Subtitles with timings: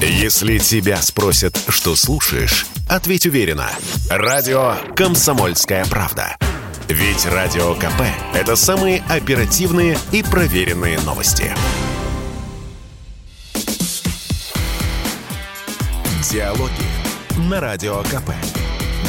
[0.00, 3.70] Если тебя спросят, что слушаешь, ответь уверенно.
[4.10, 6.36] Радио «Комсомольская правда».
[6.88, 8.02] Ведь Радио КП–
[8.34, 11.52] это самые оперативные и проверенные новости.
[16.30, 16.70] Диалоги
[17.48, 18.30] на Радио КП.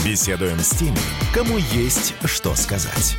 [0.05, 0.97] Беседуем с теми,
[1.33, 3.17] кому есть что сказать.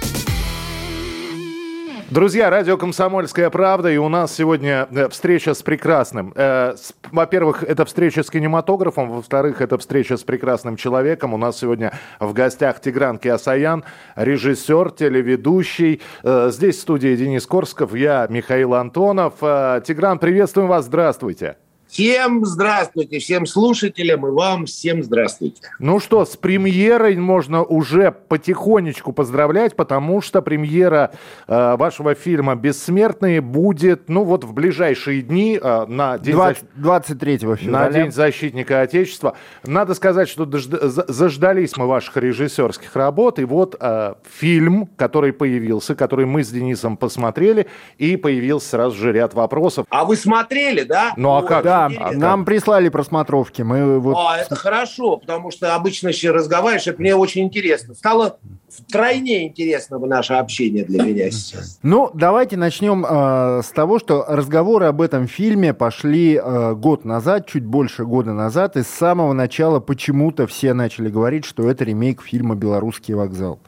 [2.10, 6.32] Друзья, радио «Комсомольская правда», и у нас сегодня э, встреча с прекрасным.
[6.34, 6.74] Э,
[7.12, 11.34] во-первых, это встреча с кинематографом, во-вторых, это встреча с прекрасным человеком.
[11.34, 13.84] У нас сегодня в гостях Тигран Киасаян,
[14.16, 16.00] режиссер, телеведущий.
[16.22, 19.34] Э, здесь в студии Денис Корсков, я Михаил Антонов.
[19.40, 21.56] Тигран, приветствуем вас, здравствуйте.
[21.88, 25.62] Всем здравствуйте, всем слушателям и вам всем здравствуйте.
[25.78, 31.12] Ну что, с премьерой можно уже потихонечку поздравлять, потому что премьера
[31.46, 37.38] э, вашего фильма «Бессмертные» будет, ну вот в ближайшие дни э, на день 20, 23
[37.38, 37.70] февраля.
[37.70, 39.34] На День защитника Отечества.
[39.64, 40.70] Надо сказать, что дожд...
[40.70, 46.98] заждались мы ваших режиссерских работ, и вот э, фильм, который появился, который мы с Денисом
[46.98, 47.66] посмотрели,
[47.96, 49.86] и появился сразу же ряд вопросов.
[49.88, 51.14] А вы смотрели, да?
[51.16, 51.64] Ну а как?
[51.64, 53.62] Да, да, нам прислали просмотровки.
[53.62, 54.16] Мы вот...
[54.18, 57.94] А, это хорошо, потому что обычно еще разговариваешь, это мне очень интересно.
[57.94, 61.78] Стало втройне интересно наше общение для меня сейчас.
[61.82, 67.46] Ну, давайте начнем э, с того, что разговоры об этом фильме пошли э, год назад,
[67.46, 72.22] чуть больше года назад, и с самого начала почему-то все начали говорить, что это ремейк
[72.22, 73.58] фильма «Белорусский вокзал».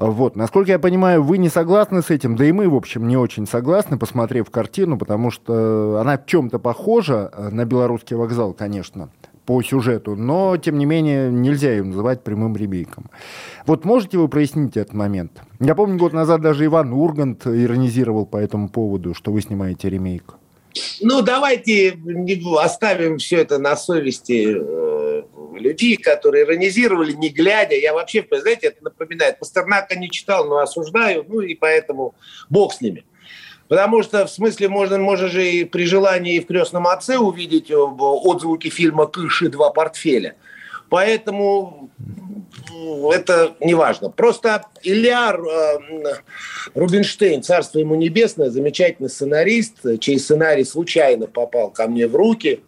[0.00, 0.34] Вот.
[0.34, 3.46] Насколько я понимаю, вы не согласны с этим, да и мы, в общем, не очень
[3.46, 9.10] согласны, посмотрев картину, потому что она в чем-то похожа э, на белорусский вокзал, конечно,
[9.44, 13.10] по сюжету, но, тем не менее, нельзя ее называть прямым ремейком.
[13.66, 15.42] Вот можете вы прояснить этот момент?
[15.60, 20.34] Я помню, год назад даже Иван Ургант иронизировал по этому поводу, что вы снимаете ремейк.
[21.02, 21.98] Ну, давайте
[22.58, 24.89] оставим все это на совести э,
[25.54, 27.74] людей, которые иронизировали, не глядя.
[27.74, 29.38] Я вообще, знаете, это напоминает.
[29.38, 32.14] Пастернака не читал, но осуждаю, ну и поэтому
[32.48, 33.04] бог с ними.
[33.68, 37.70] Потому что, в смысле, можно, можно же и при желании и в «Крестном отце» увидеть
[37.70, 39.48] э, отзвуки фильма «Кыши.
[39.48, 40.34] Два портфеля».
[40.88, 41.88] Поэтому
[43.12, 44.10] это не важно.
[44.10, 46.14] Просто Илья э,
[46.74, 52.64] Рубинштейн, царство ему небесное, замечательный сценарист, чей сценарий случайно попал ко мне в руки.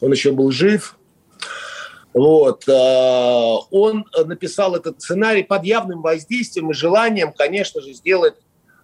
[0.00, 0.96] Он еще был жив.
[2.16, 2.66] Вот.
[2.66, 8.36] Э, он написал этот сценарий под явным воздействием и желанием, конечно же, сделать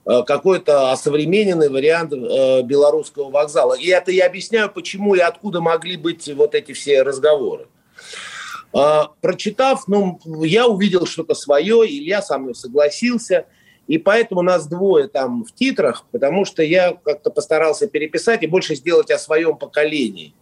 [0.04, 3.72] э, какой-то осовремененный вариант белорусского вокзала.
[3.72, 7.68] И это я объясняю, почему и откуда могли быть вот эти все разговоры.
[9.20, 13.44] Прочитав, ну, я увидел что-то свое, Илья со мной согласился,
[13.86, 18.74] и поэтому нас двое там в титрах, потому что я как-то постарался переписать и больше
[18.74, 20.34] сделать о своем поколении.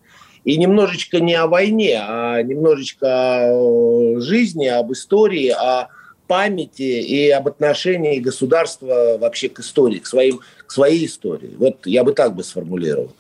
[0.44, 5.88] И немножечко не о войне, а немножечко о жизни, об истории, о
[6.26, 11.54] памяти и об отношении государства вообще к истории, к, своим, к своей истории.
[11.58, 13.12] Вот я бы так бы сформулировал.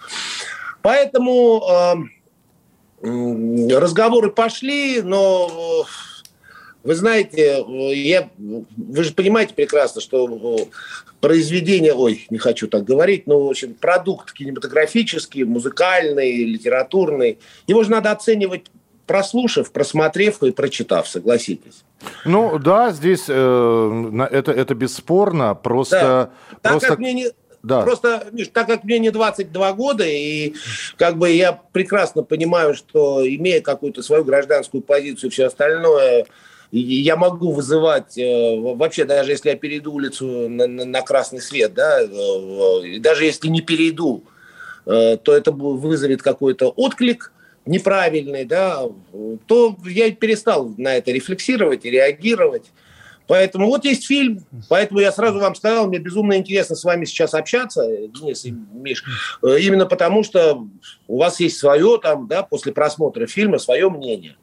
[0.80, 1.62] Поэтому
[3.02, 5.84] э, разговоры пошли, но
[6.82, 7.64] вы знаете,
[7.94, 10.68] я, вы же понимаете прекрасно, что
[11.20, 17.90] произведение, ой, не хочу так говорить, но, в общем, продукт кинематографический, музыкальный, литературный, его же
[17.90, 18.70] надо оценивать
[19.06, 21.82] прослушав, просмотрев и прочитав, согласитесь.
[22.24, 26.30] Ну да, здесь э, это, это бесспорно, просто...
[26.50, 26.58] Да.
[26.62, 26.88] Так просто...
[26.88, 27.26] как мне не,
[27.62, 27.82] да.
[27.82, 30.54] Просто, Миш, так как мне не 22 года, и
[30.96, 36.26] как бы я прекрасно понимаю, что имея какую-то свою гражданскую позицию и все остальное,
[36.72, 41.74] я могу вызывать, э, вообще даже если я перейду улицу на, на, на красный свет,
[41.74, 44.22] да, э, даже если не перейду,
[44.86, 47.32] э, то это вызовет какой-то отклик
[47.66, 48.82] неправильный, да,
[49.46, 52.66] то я перестал на это рефлексировать и реагировать.
[53.26, 57.32] Поэтому вот есть фильм, поэтому я сразу вам сказал, мне безумно интересно с вами сейчас
[57.34, 59.04] общаться, Денис и Миш,
[59.42, 60.66] именно потому что
[61.06, 64.36] у вас есть свое там, да, после просмотра фильма, свое мнение.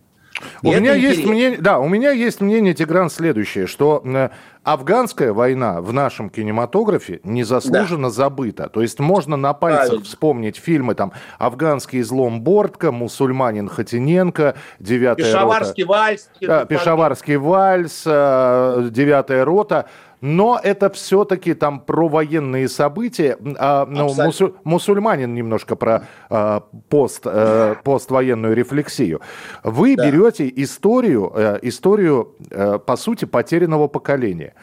[0.63, 4.30] У меня есть мнение, да, у меня есть мнение, Тигран, следующее, что э,
[4.63, 8.13] афганская война в нашем кинематографе незаслуженно да.
[8.13, 8.69] забыта.
[8.69, 10.06] То есть можно на пальцах Правильно.
[10.06, 16.00] вспомнить фильмы там «Афганский излом Бортко», «Мусульманин Хатиненко», «Девятая Пешаварский рота».
[16.00, 16.30] вальс.
[16.42, 19.86] Да, «Пешаварский вальс», э, «Девятая рота»
[20.22, 23.38] но это все-таки там про военные события.
[23.58, 29.22] А, ну, мусу, мусульманин немножко про а, пост, а, поствоенную рефлексию.
[29.64, 30.10] Вы да.
[30.10, 34.54] берете историю, а, историю а, по сути, потерянного поколения.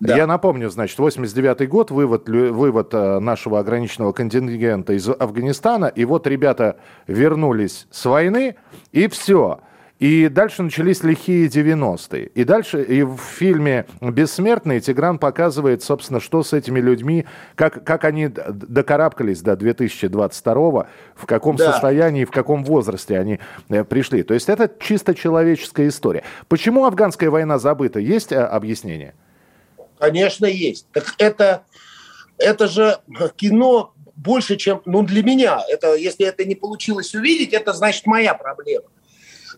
[0.00, 0.16] Да.
[0.16, 6.26] Я напомню, значит, 89 год, вывод, вывод э, нашего ограниченного контингента из Афганистана, и вот
[6.26, 6.76] ребята
[7.06, 8.56] вернулись с войны,
[8.92, 9.60] и все.
[9.98, 12.26] И дальше начались лихие 90-е.
[12.26, 18.04] И дальше и в фильме «Бессмертный» Тигран показывает, собственно, что с этими людьми, как, как
[18.04, 21.72] они докарабкались до 2022 в каком да.
[21.72, 23.40] состоянии, в каком возрасте они
[23.70, 24.22] э, пришли.
[24.22, 26.24] То есть это чисто человеческая история.
[26.48, 27.98] Почему афганская война забыта?
[27.98, 29.14] Есть э, объяснение?
[29.98, 30.88] Конечно, есть.
[30.92, 31.62] Так это,
[32.36, 32.98] это же
[33.36, 34.82] кино больше, чем...
[34.84, 38.84] Ну, для меня, это, если это не получилось увидеть, это значит моя проблема.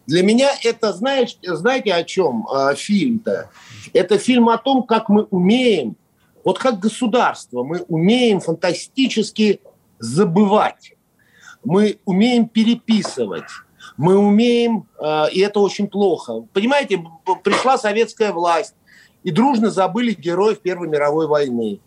[0.08, 3.50] Для меня это, знаешь, знаете, о чем э, фильм-то?
[3.93, 5.96] Это фильм о том, как мы умеем,
[6.43, 9.60] вот как государство, мы умеем фантастически
[9.99, 10.94] забывать.
[11.62, 13.50] Мы умеем переписывать.
[13.99, 16.40] Мы умеем, э, и это очень плохо.
[16.54, 17.04] Понимаете,
[17.44, 18.75] пришла советская власть,
[19.25, 21.81] и дружно забыли героев Первой мировой войны.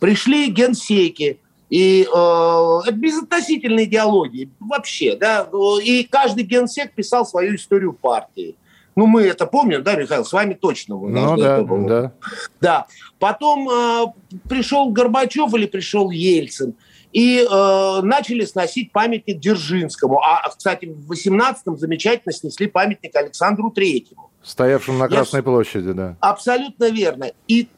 [0.00, 1.38] Пришли генсеки,
[1.70, 5.48] и э, это безотносительная идеология вообще, да.
[5.82, 8.56] И каждый генсек писал свою историю партии.
[8.96, 10.96] Ну, мы это помним, да, Михаил, с вами точно.
[10.96, 12.12] Ну, да, да.
[12.60, 12.86] Да.
[13.18, 14.06] Потом э,
[14.48, 16.74] пришел Горбачев или пришел Ельцин,
[17.12, 20.20] и э, начали сносить памятник Дзержинскому.
[20.20, 24.30] А, кстати, в 18-м замечательно снесли памятник Александру Третьему.
[24.42, 25.44] Стоявшему на Красной Я...
[25.44, 26.16] площади, да.
[26.20, 27.30] Абсолютно верно.
[27.46, 27.68] И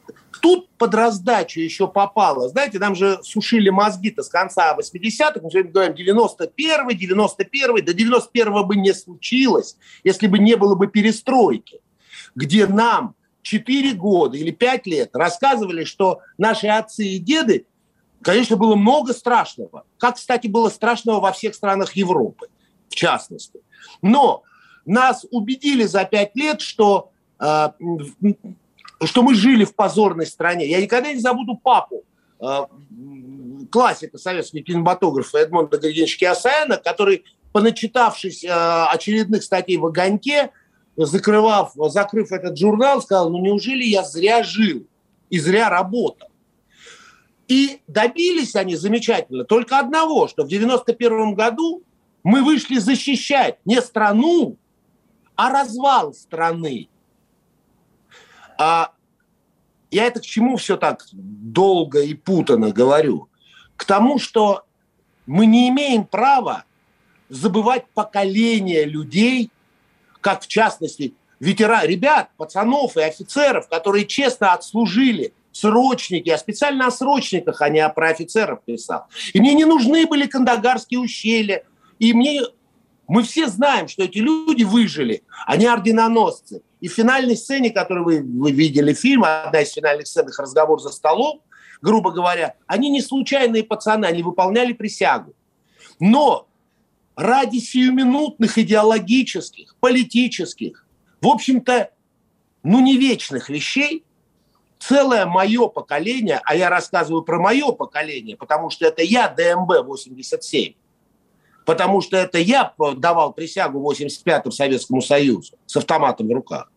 [0.41, 2.49] Тут под раздачу еще попало.
[2.49, 5.41] Знаете, нам же сушили мозги-то с конца 80-х.
[5.43, 7.83] Мы сегодня говорим 91-й, 91-й.
[7.83, 11.81] До 91-го бы не случилось, если бы не было бы перестройки,
[12.35, 17.67] где нам 4 года или 5 лет рассказывали, что наши отцы и деды,
[18.23, 19.85] конечно, было много страшного.
[19.99, 22.49] Как, кстати, было страшного во всех странах Европы,
[22.89, 23.61] в частности.
[24.03, 24.43] Но
[24.87, 27.69] нас убедили за 5 лет, что э,
[29.05, 30.69] что мы жили в позорной стране.
[30.69, 32.05] Я никогда не забуду папу,
[32.41, 32.61] э,
[33.71, 40.51] классика советского кинематографа Эдмонда Григорьевича Киосаяна, который, поначитавшись э, очередных статей в «Огоньке»,
[40.97, 44.87] закрывав, закрыв этот журнал, сказал, ну неужели я зря жил
[45.31, 46.29] и зря работал?
[47.49, 51.83] И добились они замечательно только одного, что в 91 году
[52.23, 54.57] мы вышли защищать не страну,
[55.37, 56.89] а развал страны.
[58.63, 58.93] А
[59.91, 63.31] я это к чему все так долго и путано говорю?
[63.75, 64.65] К тому, что
[65.25, 66.65] мы не имеем права
[67.31, 69.51] забывать поколение людей,
[70.21, 76.91] как в частности ветеран, ребят, пацанов и офицеров, которые честно отслужили срочники, а специально о
[76.91, 79.07] срочниках, а не про офицеров писал.
[79.33, 81.65] И мне не нужны были кандагарские ущелья,
[81.99, 82.43] и мне
[83.11, 86.63] мы все знаем, что эти люди выжили, они орденоносцы.
[86.81, 90.81] И в финальной сцене, которую вы, вы видели фильм, одна из финальных сцен, их разговор
[90.81, 91.43] за столом,
[91.83, 95.35] грубо говоря, они не случайные пацаны, они выполняли присягу.
[95.99, 96.47] Но
[97.17, 100.87] ради сиюминутных идеологических, политических,
[101.21, 101.91] в общем-то,
[102.63, 104.05] ну не вечных вещей,
[104.79, 110.75] целое мое поколение, а я рассказываю про мое поколение, потому что это я, ДМБ 87,
[111.71, 116.69] потому что это я давал присягу в 85-м Советскому Союзу с автоматом в руках.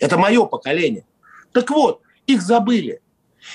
[0.00, 1.04] Это мое поколение.
[1.50, 3.00] Так вот, их забыли.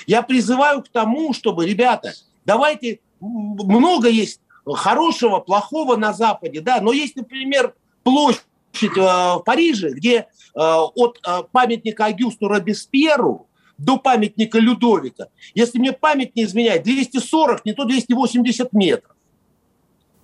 [0.06, 2.12] Я призываю к тому, чтобы, ребята,
[2.44, 8.42] давайте, много есть хорошего, плохого на Западе, да, но есть, например, площадь
[8.82, 15.94] э, в Париже, где э, от э, памятника Агюсту Робеспьеру до памятника Людовика, если мне
[15.94, 19.16] память не изменяет, 240, не то 280 метров.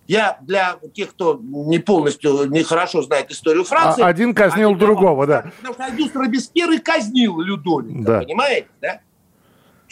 [0.08, 4.02] Я для тех, кто не полностью, не хорошо знает историю Франции...
[4.02, 5.52] А один казнил один другого, да.
[5.58, 8.20] Потому что Агюст Робеспьер и казнил Людовика, да.
[8.20, 9.00] понимаете, да?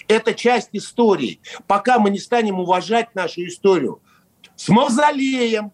[0.08, 1.38] Это часть истории.
[1.66, 4.00] Пока мы не станем уважать нашу историю
[4.54, 5.72] с Мавзолеем,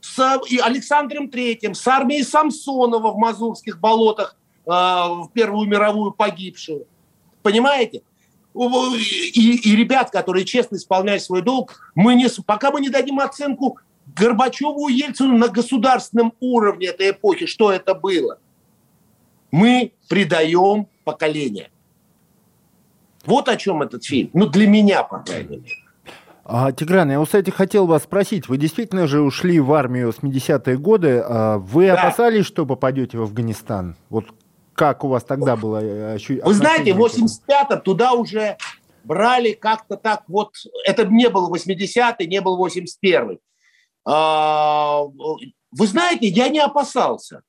[0.00, 6.86] с Александром Третьим, с армией Самсонова в Мазурских болотах э, в Первую мировую погибшую.
[7.42, 8.02] Понимаете?
[8.54, 13.78] И, и ребят, которые честно исполняют свой долг, мы не, пока мы не дадим оценку
[14.14, 18.38] Горбачеву и Ельцину на государственном уровне этой эпохи, что это было,
[19.50, 21.70] мы предаем поколение.
[23.24, 24.30] Вот о чем этот фильм.
[24.32, 25.76] Ну, для меня, по крайней мере.
[26.44, 28.48] А, Тигран, я, кстати, хотел вас спросить.
[28.48, 31.22] Вы действительно же ушли в армию в 80-е годы.
[31.24, 31.94] А вы да.
[31.94, 33.94] опасались, что попадете в Афганистан?
[34.10, 34.26] Вот
[34.74, 36.44] как у вас тогда было э, ощущение?
[36.44, 38.56] Вы знаете, в 85-м туда уже
[39.04, 43.40] брали как-то так вот, это не был 80-й, не был 81-й.
[44.04, 47.42] А, вы знаете, я не опасался,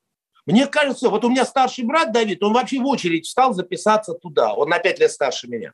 [0.46, 4.54] Мне кажется, вот у меня старший брат Давид, он вообще в очередь встал записаться туда.
[4.54, 5.72] Он на пять лет старше меня.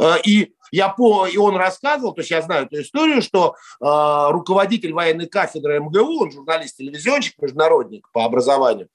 [0.00, 3.84] Э, и я по, и он рассказывал, то есть я знаю эту историю, что э,
[4.30, 8.88] руководитель военной кафедры МГУ, он журналист, телевизионщик, международник по образованию,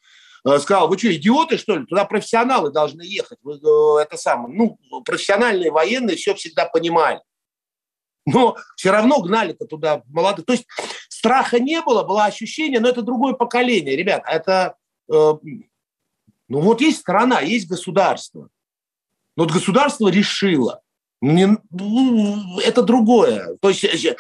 [0.59, 1.85] сказал, вы что, идиоты, что ли?
[1.85, 3.39] Туда профессионалы должны ехать.
[3.41, 7.21] Вы, э, это самое, ну, профессиональные военные все всегда понимали.
[8.25, 10.45] Но все равно гнали-то туда молодых.
[10.45, 10.67] То есть
[11.09, 13.95] страха не было, было ощущение, но это другое поколение.
[13.95, 14.75] Ребят, это...
[15.11, 15.33] Э,
[16.47, 18.49] ну вот есть страна, есть государство.
[19.35, 20.81] Но вот государство решило–
[21.21, 23.57] не, ну, это другое.
[23.61, 24.15] То есть э,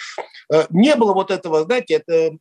[0.51, 2.37] э, не было вот этого, знаете, это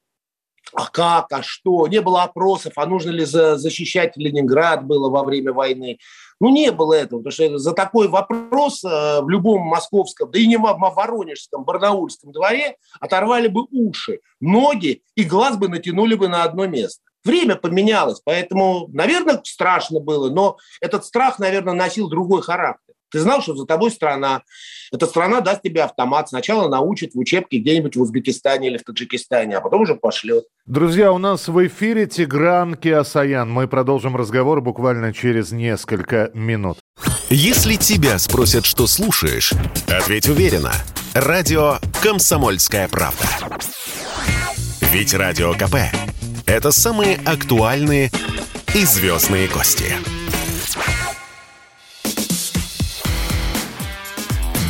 [0.74, 5.24] а как, а что, не было опросов, а нужно ли за, защищать Ленинград было во
[5.24, 5.98] время войны.
[6.40, 10.46] Ну, не было этого, потому что за такой вопрос э, в любом московском, да и
[10.46, 16.44] не в воронежском, барнаульском дворе оторвали бы уши, ноги и глаз бы натянули бы на
[16.44, 17.02] одно место.
[17.24, 22.87] Время поменялось, поэтому, наверное, страшно было, но этот страх, наверное, носил другой характер.
[23.10, 24.42] Ты знал, что за тобой страна.
[24.92, 26.28] Эта страна даст тебе автомат.
[26.28, 30.44] Сначала научит в учебке где-нибудь в Узбекистане или в Таджикистане, а потом уже пошлет.
[30.66, 33.50] Друзья, у нас в эфире Тигран Киасаян.
[33.50, 36.78] Мы продолжим разговор буквально через несколько минут.
[37.30, 39.52] Если тебя спросят, что слушаешь,
[39.86, 40.72] ответь уверенно.
[41.14, 43.24] Радио «Комсомольская правда».
[44.92, 45.76] Ведь Радио КП–
[46.46, 48.10] это самые актуальные
[48.74, 49.92] и звездные гости.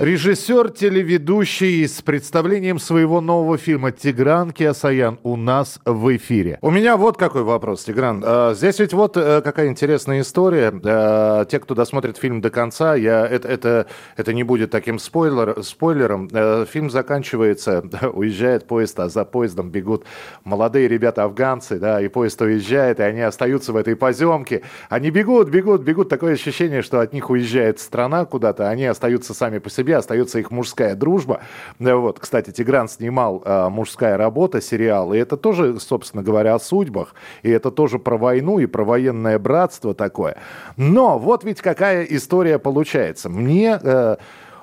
[0.00, 6.58] Режиссер, телеведущий с представлением своего нового фильма «Тигран Киасаян» у нас в эфире.
[6.62, 8.22] У меня вот какой вопрос, Тигран.
[8.24, 10.72] А, здесь ведь вот э, какая интересная история.
[10.86, 15.62] А, те, кто досмотрит фильм до конца, я, это, это, это не будет таким спойлер,
[15.62, 16.30] спойлером.
[16.32, 20.06] Э, фильм заканчивается, уезжает поезд, а за поездом бегут
[20.44, 24.62] молодые ребята-афганцы, да, и поезд уезжает, и они остаются в этой поземке.
[24.88, 26.08] Они бегут, бегут, бегут.
[26.08, 30.38] Такое ощущение, что от них уезжает страна куда-то, они остаются сами по себе себе остается
[30.38, 31.40] их мужская дружба.
[31.80, 36.60] Э, вот, кстати, Тигран снимал э, «Мужская работа» сериал, и это тоже, собственно говоря, о
[36.60, 40.36] судьбах, и это тоже про войну и про военное братство такое.
[40.76, 43.28] Но вот ведь какая история получается.
[43.28, 43.78] Мне...
[43.82, 44.16] Э,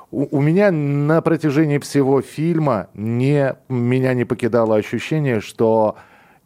[0.10, 5.98] у меня на протяжении всего фильма не, меня не покидало ощущение, что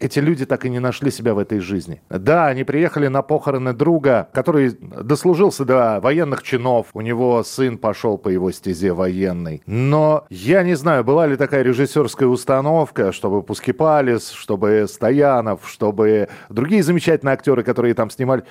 [0.01, 2.01] эти люди так и не нашли себя в этой жизни.
[2.09, 6.87] Да, они приехали на похороны друга, который дослужился до военных чинов.
[6.93, 9.61] У него сын пошел по его стезе военной.
[9.67, 16.81] Но я не знаю, была ли такая режиссерская установка, чтобы Пускипалис, чтобы Стоянов, чтобы другие
[16.81, 18.43] замечательные актеры, которые там снимали,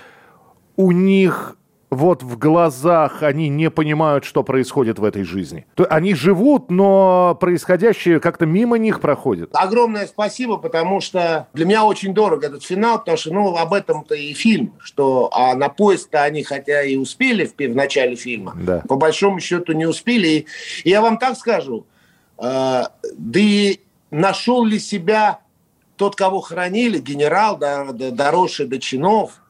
[0.76, 1.56] у них
[1.90, 5.66] вот в глазах они не понимают, что происходит в этой жизни.
[5.74, 9.50] То они живут, но происходящее как-то мимо них проходит.
[9.52, 14.14] Огромное спасибо, потому что для меня очень дорог этот финал, потому что, ну, об этом-то
[14.14, 18.82] и фильм, что а на поезд-то они хотя и успели в, в начале фильма, да.
[18.88, 20.28] по большому счету не успели.
[20.28, 20.46] И,
[20.84, 21.86] и я вам так скажу,
[22.38, 23.80] э, да и
[24.10, 25.40] нашел ли себя
[25.96, 29.42] тот, кого хранили, генерал, доросший до чинов,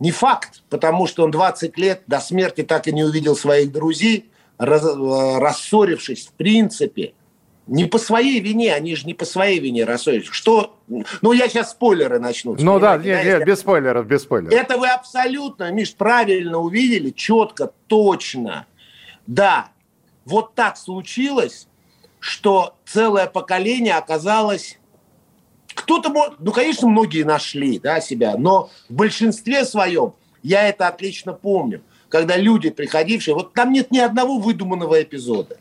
[0.00, 4.30] не факт, потому что он 20 лет до смерти так и не увидел своих друзей,
[4.58, 7.12] раз, э, рассорившись в принципе.
[7.66, 10.26] Не по своей вине, они же не по своей вине рассорились.
[10.26, 10.76] Что?
[10.88, 12.56] Ну, я сейчас спойлеры начну.
[12.58, 14.52] Ну да, нет, нет, без спойлеров, без спойлеров.
[14.52, 18.66] Это вы абсолютно, Миш, правильно увидели, четко, точно.
[19.28, 19.68] Да,
[20.24, 21.68] вот так случилось,
[22.18, 24.79] что целое поколение оказалось
[25.80, 31.82] кто-то, ну, конечно, многие нашли да, себя, но в большинстве своем, я это отлично помню,
[32.08, 35.58] когда люди, приходившие, вот там нет ни одного выдуманного эпизода.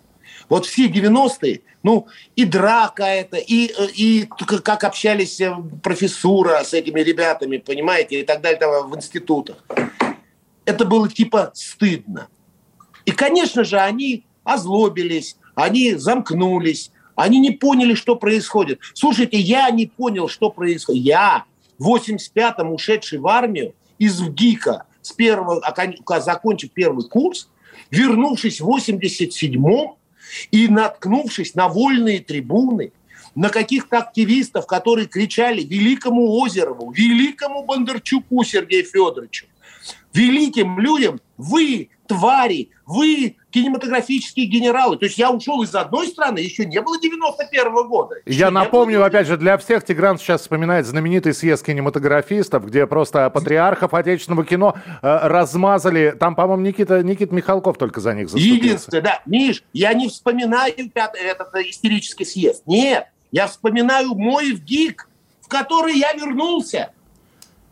[0.50, 7.02] Вот все 90-е, ну, и драка это, и, и как общались э, профессура с этими
[7.02, 9.64] ребятами, понимаете, и так далее там, в институтах.
[10.66, 12.28] Это было типа стыдно.
[13.06, 18.80] И, конечно же, они озлобились, они замкнулись, они не поняли, что происходит.
[18.94, 21.04] Слушайте, я не понял, что происходит.
[21.04, 21.44] Я
[21.78, 25.62] в 85-м ушедший в армию из ВГИКа, с первого,
[26.22, 27.50] закончив первый курс,
[27.92, 29.96] вернувшись в 87-м
[30.52, 32.94] и наткнувшись на вольные трибуны,
[33.36, 39.46] на каких-то активистов, которые кричали великому Озерову, великому Бондарчуку Сергею Федоровичу,
[40.14, 44.98] великим людям, вы, твари, вы кинематографические генералы.
[44.98, 48.16] То есть я ушел из одной страны, еще не было 91 -го года.
[48.26, 49.08] Я напомню, было...
[49.08, 54.76] опять же, для всех Тигран сейчас вспоминает знаменитый съезд кинематографистов, где просто патриархов отечественного кино
[55.02, 56.16] э, размазали.
[56.20, 58.56] Там, по-моему, Никита, Никита Михалков только за них заступился.
[58.56, 59.22] Единственное, да.
[59.26, 62.64] Миш, я не вспоминаю этот истерический съезд.
[62.66, 65.08] Нет, я вспоминаю мой ВГИК,
[65.42, 66.92] в который я вернулся.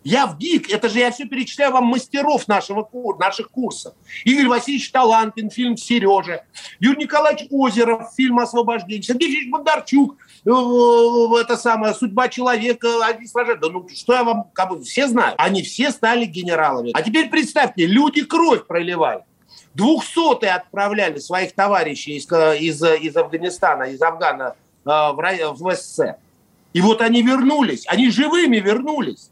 [0.08, 3.94] Я в ГИК, это же я все перечисляю вам мастеров нашего, наших курсов.
[4.24, 6.46] Игорь Васильевич Таланпин, фильм «Сережа»,
[6.80, 10.50] Юрий Николаевич Озеров, фильм «Освобождение», Сергей Ильич Бондарчук, э,
[11.42, 12.88] это самое, «Судьба человека»,
[13.60, 15.36] да ну что я вам, как бы, все знают.
[15.40, 16.92] Они все стали генералами.
[16.94, 19.26] А теперь представьте, люди кровь проливали.
[19.74, 26.16] Двухсотые отправляли своих товарищей из, из, из Афганистана, из Афгана э, в, в СССР.
[26.72, 29.32] И вот они вернулись, они живыми вернулись.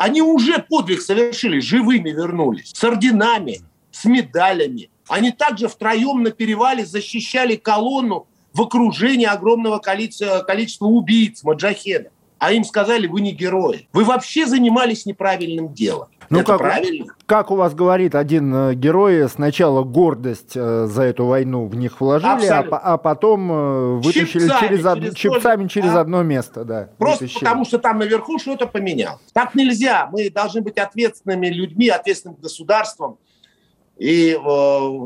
[0.00, 4.88] Они уже подвиг совершили, живыми вернулись, с орденами, с медалями.
[5.08, 12.12] Они также втроем на перевале защищали колонну в окружении огромного количества, количества убийц, маджахедов.
[12.40, 13.86] А им сказали, вы не герои.
[13.92, 16.08] Вы вообще занимались неправильным делом.
[16.30, 17.06] Ну, Это как, правильно?
[17.26, 22.00] Как у вас говорит один э, герой, сначала гордость э, за эту войну в них
[22.00, 24.98] вложили, а, а потом э, вытащили чипсами через, од...
[25.00, 26.00] через, чипсами через а?
[26.00, 26.64] одно место.
[26.64, 27.44] Да, Просто вытащили.
[27.44, 29.20] потому, что там наверху что-то поменялось.
[29.34, 30.08] Так нельзя.
[30.10, 33.18] Мы должны быть ответственными людьми, ответственным государством.
[34.00, 34.34] И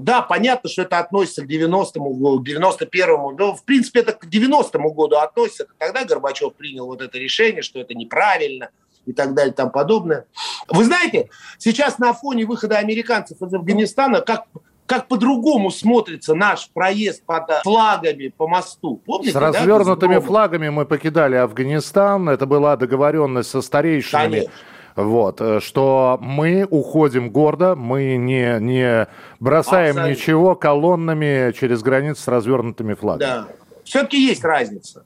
[0.03, 3.33] да, понятно, что это относится к 90-му, к 91-му.
[3.33, 5.67] Но, в принципе, это к 90-му году относится.
[5.79, 8.71] Тогда Горбачев принял вот это решение, что это неправильно–
[9.07, 10.27] и так далее и тому подобное.
[10.69, 14.47] Вы знаете, сейчас на фоне выхода американцев из Афганистана, как
[14.87, 19.01] как по-другому смотрится наш проезд под флагами по мосту.
[19.07, 20.21] Помните, с развернутыми да?
[20.21, 22.29] флагами мы покидали Афганистан.
[22.29, 24.31] Это была договоренность со старейшинами.
[24.31, 24.53] Конечно.
[24.97, 29.09] Вот, э, что мы уходим гордо, мы не, не
[29.41, 30.11] бросаем Абсолютно.
[30.11, 33.29] ничего колоннами через границу с развернутыми флагами.
[33.29, 33.49] Да,
[33.85, 35.05] все-таки есть разница.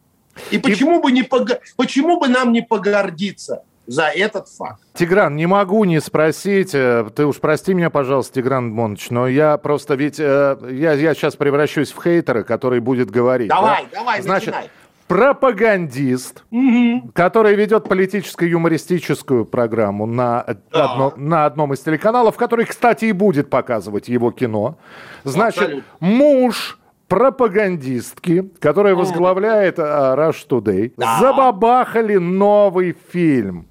[0.50, 1.02] И почему, и...
[1.02, 1.48] Бы не пог...
[1.76, 4.82] почему бы нам не погордиться за этот факт.
[4.92, 9.56] Тигран, не могу не спросить, э, ты уж прости меня, пожалуйста, Тигран Монович, но я
[9.56, 13.48] просто ведь, э, я, я сейчас превращусь в хейтера, который будет говорить.
[13.48, 14.00] Давай, да?
[14.00, 14.70] давай, Значит, начинай
[15.08, 17.10] пропагандист, угу.
[17.14, 20.92] который ведет политическо-юмористическую программу на, да.
[20.92, 24.78] одно, на одном из телеканалов, который, кстати, и будет показывать его кино.
[25.24, 25.84] Значит, Абсолютно.
[26.00, 31.18] муж пропагандистки, которая возглавляет uh, Rush Today, да.
[31.20, 33.66] забабахали новый фильм.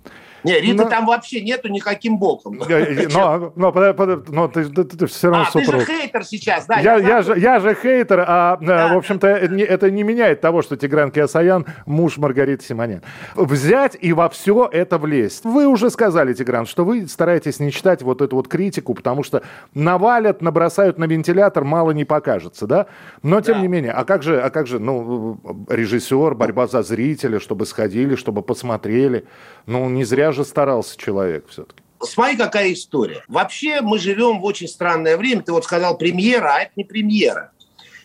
[0.47, 0.89] Не, Риты но...
[0.89, 2.57] там вообще нету никаким боком.
[2.57, 5.65] Но, но, но, но ты, ты, ты все равно а, супруг.
[5.65, 6.79] ты же хейтер сейчас, да?
[6.79, 10.61] Я, я, я, же, я же хейтер, а, да, в общем-то, это не меняет того,
[10.61, 13.01] что Тигран Киасаян муж Маргариты Симонян.
[13.35, 15.43] Взять и во все это влезть.
[15.43, 19.43] Вы уже сказали, Тигран, что вы стараетесь не читать вот эту вот критику, потому что
[19.73, 22.87] навалят, набросают на вентилятор, мало не покажется, да?
[23.23, 23.61] Но, тем да.
[23.61, 28.15] не менее, а как же, а как же, ну, режиссер, борьба за зрителя, чтобы сходили,
[28.15, 29.25] чтобы посмотрели.
[29.65, 31.81] Ну, не зря же старался человек все-таки.
[32.01, 33.23] Смотри, какая история.
[33.27, 35.41] Вообще мы живем в очень странное время.
[35.41, 37.51] Ты вот сказал премьера, а это не премьера.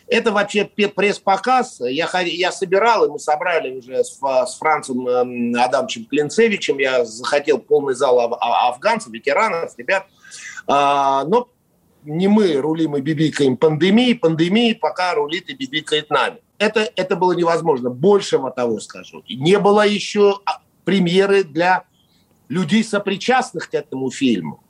[0.07, 1.79] Это вообще пресс-показ.
[1.81, 6.77] Я, я собирал, и мы собрали уже с, с Францем эм, Адамовичем Клинцевичем.
[6.77, 10.07] Я захотел полный зал а, афганцев, ветеранов, ребят.
[10.67, 11.49] А, но
[12.03, 16.37] не мы рулим и бибикаем пандемией, пандемией пока рулит и бибикает нами.
[16.57, 17.89] Это, это было невозможно.
[17.89, 19.23] Большего того скажу.
[19.29, 20.39] Не было еще
[20.83, 21.85] премьеры для
[22.53, 24.63] людей, сопричастных к этому фильму.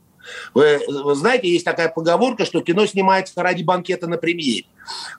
[0.53, 4.65] Вы, вы знаете, есть такая поговорка, что кино снимается ради банкета на премьере.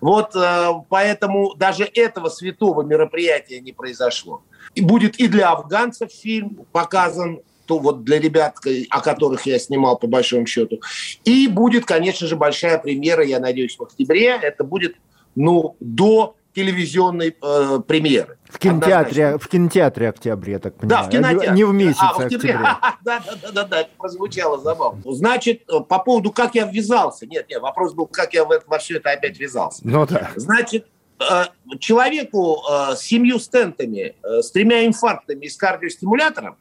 [0.01, 4.43] Вот э, поэтому даже этого святого мероприятия не произошло.
[4.75, 8.57] И будет и для афганцев фильм показан, то вот для ребят,
[8.91, 10.81] о которых я снимал по большому счету.
[11.25, 14.39] И будет, конечно же, большая премьера, я надеюсь, в октябре.
[14.41, 14.97] Это будет
[15.35, 18.39] ну, до телевизионной э, премьеры.
[18.49, 21.03] В кинотеатре, в кинотеатре октябре, я так понимаю.
[21.03, 21.51] Да, в кинотеатре.
[21.53, 22.55] Не в месяц а, в октябре.
[23.05, 25.03] Да, да, да, да, да, это прозвучало забавно.
[25.05, 27.27] Значит, э, по поводу, как я ввязался.
[27.27, 29.81] Нет, нет, вопрос был, как я во все это опять ввязался.
[29.85, 30.31] Ну да.
[30.37, 30.87] Значит,
[31.19, 31.45] э,
[31.81, 36.57] человеку э, с семью стентами, с тремя инфарктами и с кардиостимулятором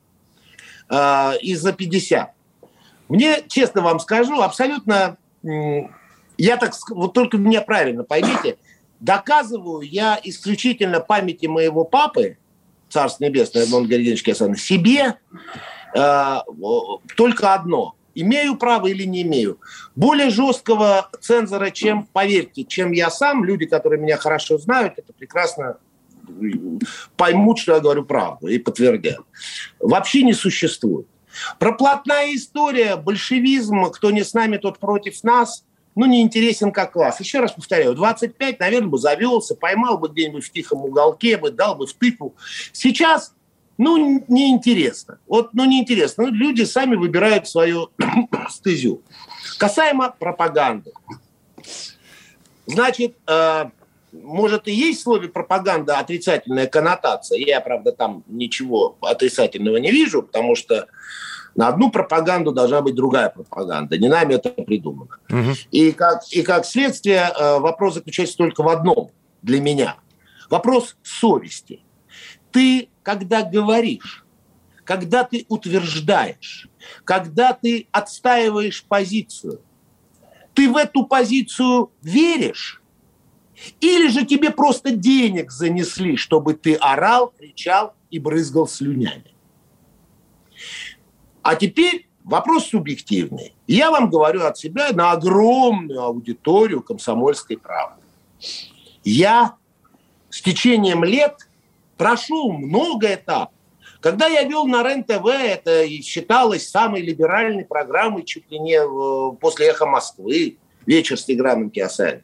[1.41, 2.33] из-за 50.
[3.07, 8.57] Мне, честно вам скажу, абсолютно, я так, вот только меня правильно поймите,
[9.03, 12.37] доказываю я исключительно памяти моего папы,
[12.89, 15.17] Царство Небесное, Эдмон Гордеевич Кесан, себе
[15.95, 16.37] э,
[17.17, 17.95] только одно.
[18.15, 19.59] Имею право или не имею.
[19.95, 25.77] Более жесткого цензора, чем, поверьте, чем я сам, люди, которые меня хорошо знают, это прекрасно
[27.17, 29.19] поймут, что я говорю правду и подтвердят.
[29.79, 31.07] Вообще не существует.
[31.57, 37.19] Проплатная история, большевизм, кто не с нами, тот против нас– ну, не интересен как класс.
[37.19, 41.75] Еще раз повторяю, 25, наверное, бы завелся, поймал бы где-нибудь в тихом уголке, бы дал
[41.75, 42.35] бы в тыкву.
[42.71, 43.33] Сейчас,
[43.77, 45.19] ну, неинтересно.
[45.27, 46.25] Вот, ну, неинтересно.
[46.25, 47.91] Ну, люди сами выбирают свою
[48.49, 49.01] стезю.
[49.59, 50.91] Касаемо пропаганды.
[52.65, 53.65] Значит, э,
[54.13, 57.39] может и есть в слове пропаганда отрицательная коннотация.
[57.39, 60.87] Я, правда, там ничего отрицательного не вижу, потому что
[61.55, 63.97] на одну пропаганду должна быть другая пропаганда.
[63.97, 65.17] Не нами это придумано.
[65.29, 65.51] Угу.
[65.71, 69.11] И, как, и как следствие э, вопрос заключается только в одном
[69.41, 69.97] для меня.
[70.49, 71.81] Вопрос совести.
[72.51, 74.25] Ты, когда говоришь,
[74.83, 76.67] когда ты утверждаешь,
[77.03, 79.61] когда ты отстаиваешь позицию,
[80.53, 82.81] ты в эту позицию веришь?
[83.79, 89.32] Или же тебе просто денег занесли, чтобы ты орал, кричал и брызгал слюнями?
[91.43, 93.53] А теперь вопрос субъективный.
[93.67, 98.01] Я вам говорю от себя на огромную аудиторию комсомольской правды.
[99.03, 99.55] Я
[100.29, 101.47] с течением лет
[101.97, 103.53] прошел много этапов.
[103.99, 109.67] Когда я вел на РЕН-ТВ, это считалось самой либеральной программой чуть ли не э, после
[109.67, 112.23] «Эхо Москвы», вечер с Тиграном Киосаем.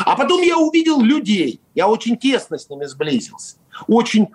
[0.00, 4.28] А потом я увидел людей, я очень тесно с ними сблизился, очень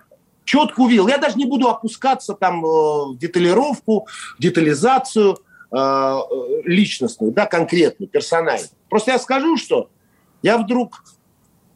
[0.44, 1.08] четко увидел.
[1.08, 4.06] Я даже не буду опускаться там э, в деталировку,
[4.38, 5.38] детализацию
[5.72, 6.18] э,
[6.64, 8.68] личностную, да, конкретную, персональную.
[8.88, 9.88] Просто я скажу, что
[10.42, 11.02] я вдруг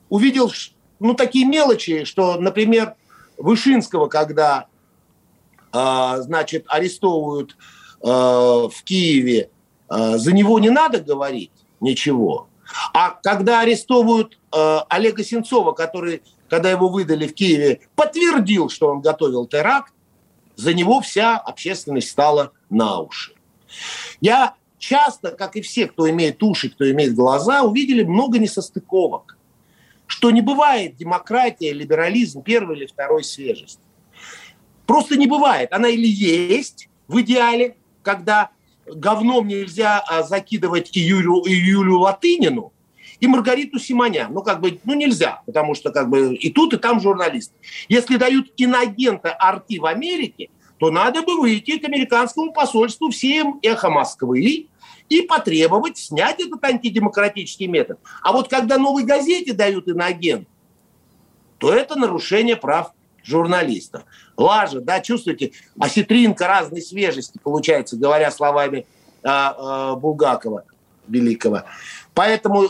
[0.09, 0.53] увидел
[1.01, 2.95] ну, такие мелочи, что, например,
[3.39, 4.67] Вышинского, когда,
[5.73, 7.57] э, значит, арестовывают
[8.01, 9.51] в Киеве,
[9.91, 11.51] за него не надо говорить
[11.81, 12.47] ничего.
[12.95, 19.47] А когда арестовывают Олега Сенцова, который когда его выдали в Киеве, подтвердил, что он готовил
[19.47, 19.93] теракт,
[20.57, 23.35] за него вся общественность стала на уши.
[24.21, 29.37] Я часто, как и все, кто имеет уши, кто имеет глаза, увидели много несостыковок.
[30.07, 33.83] Что не бывает демократия, либерализм первой или второй свежести.
[34.87, 35.73] Просто не бывает.
[35.73, 38.51] Она или есть в идеале, когда
[38.87, 42.73] говном нельзя а, закидывать и Юлю, и Юлю Латынину,
[43.21, 44.33] и Маргариту Симонян.
[44.33, 47.53] Ну, как бы, ну, нельзя, потому что как бы и тут, и там журналист.
[47.89, 53.91] Если дают иногента арти в Америке, то надо бы выйти к американскому посольству всем эхо
[53.91, 54.69] Москвы
[55.09, 57.99] и потребовать снять этот антидемократический метод.
[58.23, 60.47] А вот когда новой газете дают иноагент,
[61.59, 62.93] то это нарушение прав
[63.25, 64.05] журналистов.
[64.37, 68.87] Лажа, да, чувствуете, осетринка разной свежести, получается, говоря словами
[69.25, 70.65] а, а, Булгакова
[71.09, 71.65] великого.
[72.15, 72.69] Поэтому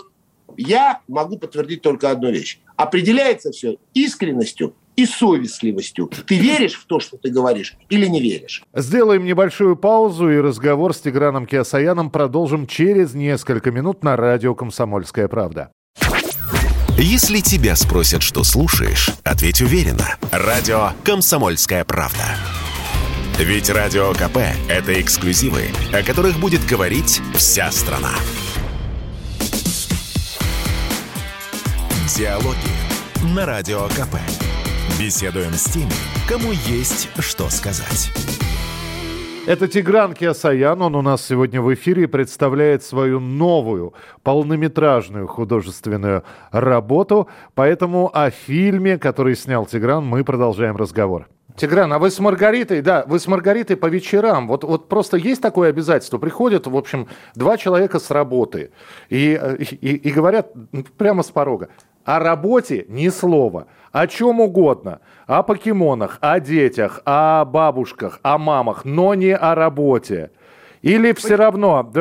[0.57, 2.59] я могу подтвердить только одну вещь.
[2.77, 6.11] Определяется все искренностью и совестливостью.
[6.27, 8.65] Ты веришь в то, что ты говоришь, или не веришь?
[8.75, 15.29] Сделаем небольшую паузу, и разговор с Тиграном Киасаяном продолжим через несколько минут на радио «Комсомольская
[15.29, 15.71] правда».
[16.99, 20.17] Если тебя спросят, что слушаешь, ответь уверенно.
[20.33, 22.25] Радио «Комсомольская правда».
[23.39, 28.11] Ведь Радио КП– это эксклюзивы, о которых будет говорить вся страна.
[32.17, 34.17] Диалоги на Радио КП.
[34.99, 35.93] Беседуем с теми,
[36.27, 38.11] кому есть что сказать.
[39.47, 43.93] Это Тигран Киасаян, он у нас сегодня в эфире представляет свою новую
[44.23, 47.29] полнометражную художественную работу.
[47.55, 51.29] Поэтому о фильме, который снял Тигран, мы продолжаем разговор.
[51.59, 55.43] Тигран, а вы с Маргаритой, да, вы с Маргаритой по вечерам, вот, вот просто есть
[55.43, 58.71] такое обязательство, приходят, в общем, два человека с работы
[59.09, 60.53] и, и, и говорят
[60.97, 61.69] прямо с порога,
[62.09, 68.87] о работе ни слова, о чем угодно, о покемонах, о детях, о бабушках, о мамах,
[68.87, 70.31] но не о работе.
[70.81, 71.93] Или все равно,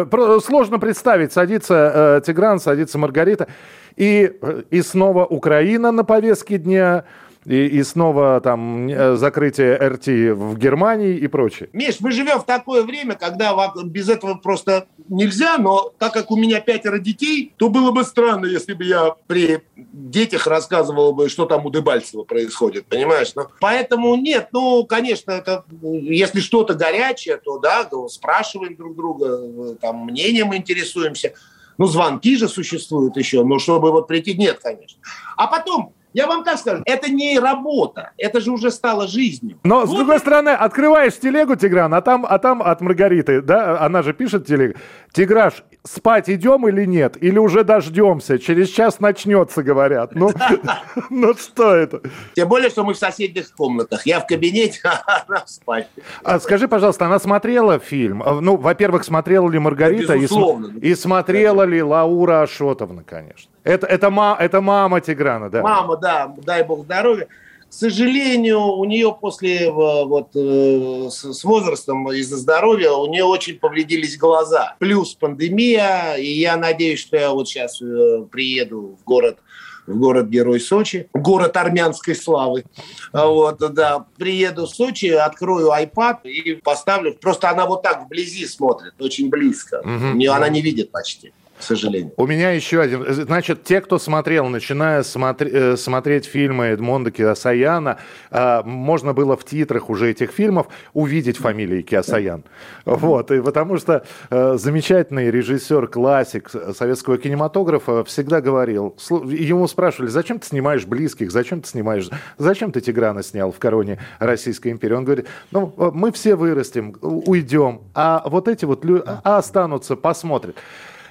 [0.41, 3.49] сложно представить, садится э, Тигран, садится Маргарита,
[3.97, 7.03] и, э, и снова Украина на повестке дня,
[7.47, 11.69] и, и снова там э, закрытие РТ в Германии и прочее.
[11.71, 13.55] Миш, мы живем в такое время, когда
[13.85, 18.47] без этого просто нельзя, но так как у меня пятеро детей, то было бы странно,
[18.47, 23.31] если бы я при детях рассказывал бы, что там у Дебальцева происходит, понимаешь?
[23.35, 30.05] Но, поэтому нет, ну, конечно, это, если что-то горячее, то да, спрашиваем друг друга, там
[30.05, 31.33] мнением интересуемся.
[31.77, 34.99] Ну, звонки же существуют еще, но чтобы вот прийти, нет, конечно.
[35.37, 39.59] А потом, я вам так скажу, это не работа, это же уже стало жизнью.
[39.63, 43.79] Но, вот с другой стороны, открываешь телегу, Тигран, а там, а там от Маргариты, да,
[43.79, 44.73] она же пишет телегу.
[45.13, 47.17] Тиграш, спать идем или нет?
[47.21, 48.39] Или уже дождемся?
[48.39, 50.15] Через час начнется, говорят.
[50.15, 50.31] Ну,
[51.11, 52.01] ну что это?
[52.35, 54.07] Тем более, что мы в соседних комнатах.
[54.07, 55.87] Я в кабинете, а она спать.
[56.23, 58.23] А скажи, пожалуйста, она смотрела фильм?
[58.23, 60.15] А, ну, во-первых, смотрела ли Маргарита?
[60.15, 63.51] и смотрела ли Лаура Ашотовна, конечно.
[63.67, 65.61] Это, это, ма, это мама Тиграна, да?
[65.61, 67.27] Мама, да, дай бог здоровья.
[67.69, 73.59] К сожалению, у нее после э, вот э, с возрастом из-за здоровья у нее очень
[73.59, 74.75] повредились глаза.
[74.79, 79.39] Плюс пандемия, и я надеюсь, что я вот сейчас э, приеду в город
[79.85, 82.65] в город-герой Сочи, город армянской славы.
[83.13, 87.13] Вот, да, приеду в Сочи, открою iPad и поставлю.
[87.13, 89.79] Просто она вот так вблизи смотрит, очень близко.
[89.79, 90.29] Угу.
[90.29, 92.13] Она не видит почти к сожалению.
[92.17, 93.05] У меня еще один.
[93.07, 97.97] Значит, те, кто смотрел, начиная смотри, э, смотреть фильмы Эдмонда Киосаяна,
[98.29, 102.43] э, можно было в титрах уже этих фильмов увидеть фамилии Киосаян.
[102.85, 110.39] Вот, и потому что э, замечательный режиссер, классик советского кинематографа всегда говорил, ему спрашивали, зачем
[110.39, 114.93] ты снимаешь близких, зачем ты снимаешь, зачем ты Тиграна снял в короне Российской империи?
[114.93, 120.55] Он говорит, ну, мы все вырастем, уйдем, а вот эти вот люди а останутся, посмотрят.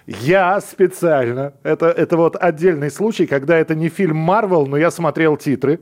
[0.07, 5.37] Я специально, это, это вот отдельный случай, когда это не фильм Марвел, но я смотрел
[5.37, 5.81] титры.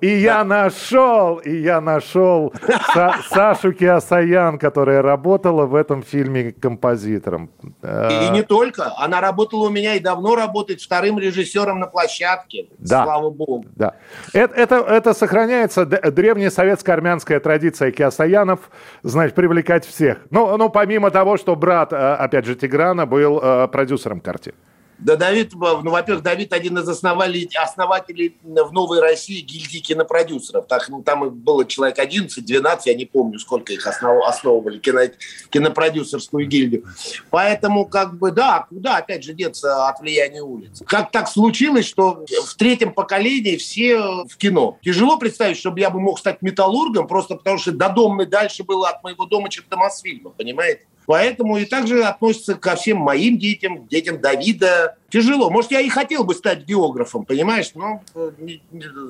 [0.00, 2.54] И я нашел, и я нашел
[2.94, 7.50] Са Сашу Киасаян, которая работала в этом фильме композитором.
[7.82, 8.94] И не только.
[8.96, 12.68] Она работала у меня и давно работает вторым режиссером на площадке.
[12.78, 13.04] Да.
[13.04, 13.66] Слава богу.
[13.76, 13.96] Да.
[14.32, 18.70] Это, это, это сохраняется древняя советско-армянская традиция Киасаянов,
[19.02, 20.18] значит, привлекать всех.
[20.30, 24.56] Ну, ну, помимо того, что брат, э, опять же, Тиграна был э, продюсером картины.
[24.98, 30.66] Да, Давид, ну, во-первых, Давид один из основателей, основателей в Новой России гильдии кинопродюсеров.
[30.66, 35.02] Так, ну, там было человек 11-12, я не помню, сколько их основ, основывали, кино,
[35.50, 36.84] кинопродюсерскую гильдию.
[37.30, 40.82] Поэтому, как бы, да, куда, опять же, деться от влияния улиц?
[40.84, 44.78] Как так случилось, что в третьем поколении все в кино?
[44.82, 48.88] Тяжело представить, чтобы я бы мог стать металлургом, просто потому что до дома дальше было
[48.88, 50.82] от моего дома, чем до Мосфильма, понимаете?
[51.08, 54.97] Поэтому и также относится ко всем моим детям, детям Давида.
[55.10, 55.48] Тяжело.
[55.48, 57.70] Может, я и хотел бы стать географом, понимаешь?
[57.74, 58.30] Но э,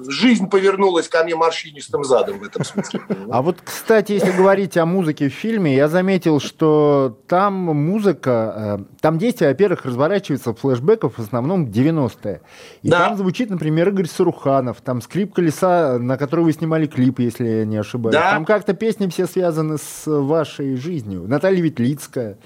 [0.06, 3.00] жизнь повернулась ко мне морщинистым задом в этом смысле.
[3.30, 8.84] А вот, кстати, если говорить о музыке в фильме, я заметил, что там музыка, э,
[9.00, 12.42] там действие, во-первых, разворачивается флешбеков в основном 90-е.
[12.82, 13.08] И да.
[13.08, 17.64] там звучит, например, Игорь Саруханов, там скрип колеса, на который вы снимали клип, если я
[17.64, 18.14] не ошибаюсь.
[18.14, 18.30] Да.
[18.30, 21.24] Там как-то песни все связаны с вашей жизнью.
[21.26, 22.38] Наталья Ветлицкая.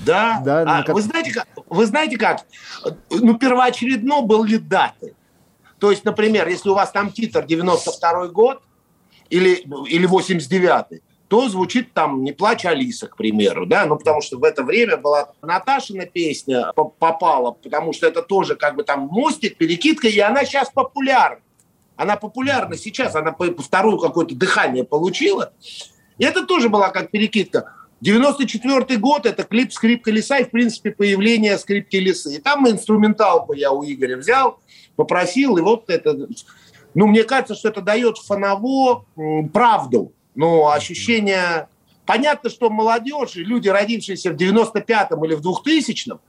[0.00, 0.94] Да, да а, как...
[0.94, 2.42] вы, знаете, как, вы знаете как?
[3.10, 5.14] Ну, первоочередно были даты.
[5.78, 8.62] То есть, например, если у вас там титр 92 год
[9.30, 14.38] или, или 89 то звучит там «Не плачь, Алиса», к примеру, да, ну, потому что
[14.38, 19.56] в это время была Наташина песня попала, потому что это тоже как бы там мостик,
[19.56, 21.40] перекидка, и она сейчас популярна.
[21.96, 25.52] Она популярна сейчас, она вторую какое-то дыхание получила.
[26.18, 27.72] И это тоже была как перекидка.
[28.06, 32.36] 94 год– это клип «Скрипка леса» и, в принципе, появление «Скрипки лесы».
[32.36, 34.60] И там инструменталку я у Игоря взял,
[34.94, 36.28] попросил, и вот это...
[36.94, 39.04] Ну, мне кажется, что это дает фоново
[39.52, 41.68] правду, ну, ощущение...
[42.04, 46.20] Понятно, что молодежь и люди, родившиеся в 95-м или в 2000-м,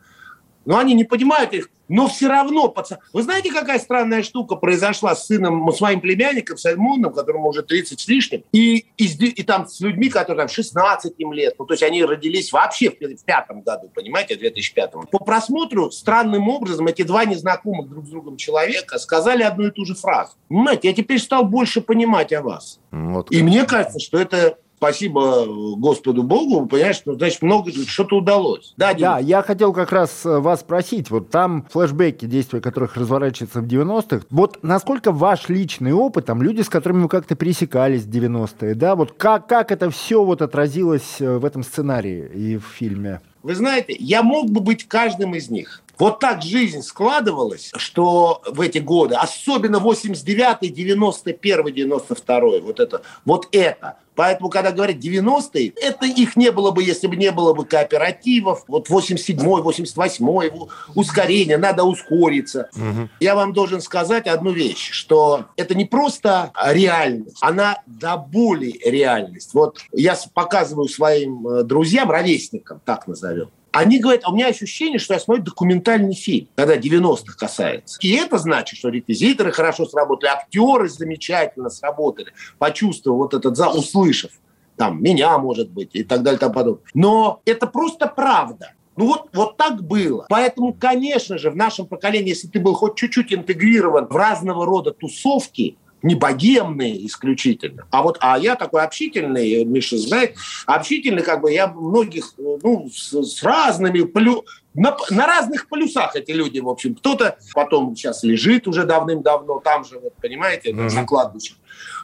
[0.65, 1.69] но они не понимают их.
[1.87, 2.99] Но все равно, пацан...
[3.13, 7.99] Вы знаете, какая странная штука произошла с сыном, с моим племянником Сальмоном, которому уже 30
[7.99, 11.55] с лишним, и, и, и там с людьми, которые там 16 им лет.
[11.57, 15.91] Ну, то есть они родились вообще в, в пятом году, понимаете, в 2005 По просмотру
[15.91, 20.33] странным образом эти два незнакомых друг с другом человека сказали одну и ту же фразу.
[20.49, 22.79] Понимаете, я теперь стал больше понимать о вас.
[22.91, 23.31] Вот.
[23.31, 25.45] И мне кажется, что это спасибо
[25.77, 28.73] Господу Богу, понимаешь, ну, значит, много, что-то удалось.
[28.77, 33.61] Да, да, я хотел как раз э, вас спросить, вот там флешбеки, действия которых разворачиваются
[33.61, 38.09] в 90-х, вот насколько ваш личный опыт, там люди, с которыми вы как-то пересекались в
[38.09, 42.63] 90-е, да, вот как, как это все вот отразилось э, в этом сценарии и в
[42.63, 43.21] фильме?
[43.43, 45.81] Вы знаете, я мог бы быть каждым из них.
[45.99, 53.47] Вот так жизнь складывалась, что в эти годы, особенно 89-й, 91-й, 92-й, вот это, вот
[53.51, 53.97] это.
[54.17, 58.63] Поэтому, когда говорят 90-е, это их не было бы, если бы не было бы кооперативов.
[58.67, 60.51] Вот 87-й, 88-й,
[60.95, 62.69] ускорение, надо ускориться.
[62.75, 63.09] Угу.
[63.19, 69.53] Я вам должен сказать одну вещь, что это не просто реальность, она до боли реальность.
[69.53, 74.97] Вот я показываю своим э, друзьям, ровесникам, так назовем, они говорят, а у меня ощущение,
[74.97, 77.99] что я смотрю документальный фильм, когда 90-х касается.
[78.01, 84.31] И это значит, что реквизиторы хорошо сработали, актеры замечательно сработали, почувствовав вот этот зал, услышав
[84.77, 86.83] там меня, может быть, и так далее, и тому подобное.
[86.95, 88.73] Но это просто правда.
[88.95, 90.25] Ну вот, вот так было.
[90.27, 94.91] Поэтому, конечно же, в нашем поколении, если ты был хоть чуть-чуть интегрирован в разного рода
[94.91, 97.85] тусовки, не богемные исключительно.
[97.91, 103.13] А вот, а я такой общительный, Миша знает, общительный, как бы я многих, ну, с,
[103.13, 106.95] с разными плю, на, на разных полюсах эти люди, в общем.
[106.95, 110.93] Кто-то потом сейчас лежит уже давным-давно, там же, вот, понимаете, mm-hmm.
[110.93, 111.55] на кладбище.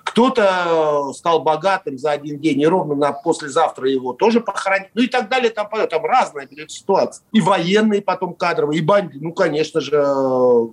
[0.04, 4.90] Кто-то стал богатым за один день, и ровно на послезавтра его тоже похоронить.
[4.96, 7.24] Ну и так далее, там, там разная ситуация.
[7.32, 10.02] И военные потом кадровые, и банди, ну, конечно же,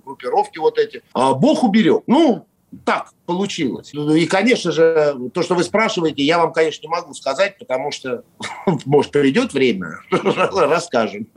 [0.03, 1.01] группировки вот эти.
[1.13, 2.03] А Бог уберег.
[2.07, 2.45] Ну,
[2.85, 3.93] так получилось.
[3.93, 8.23] И, конечно же, то, что вы спрашиваете, я вам, конечно, не могу сказать, потому что,
[8.85, 11.27] может, придет время, расскажем.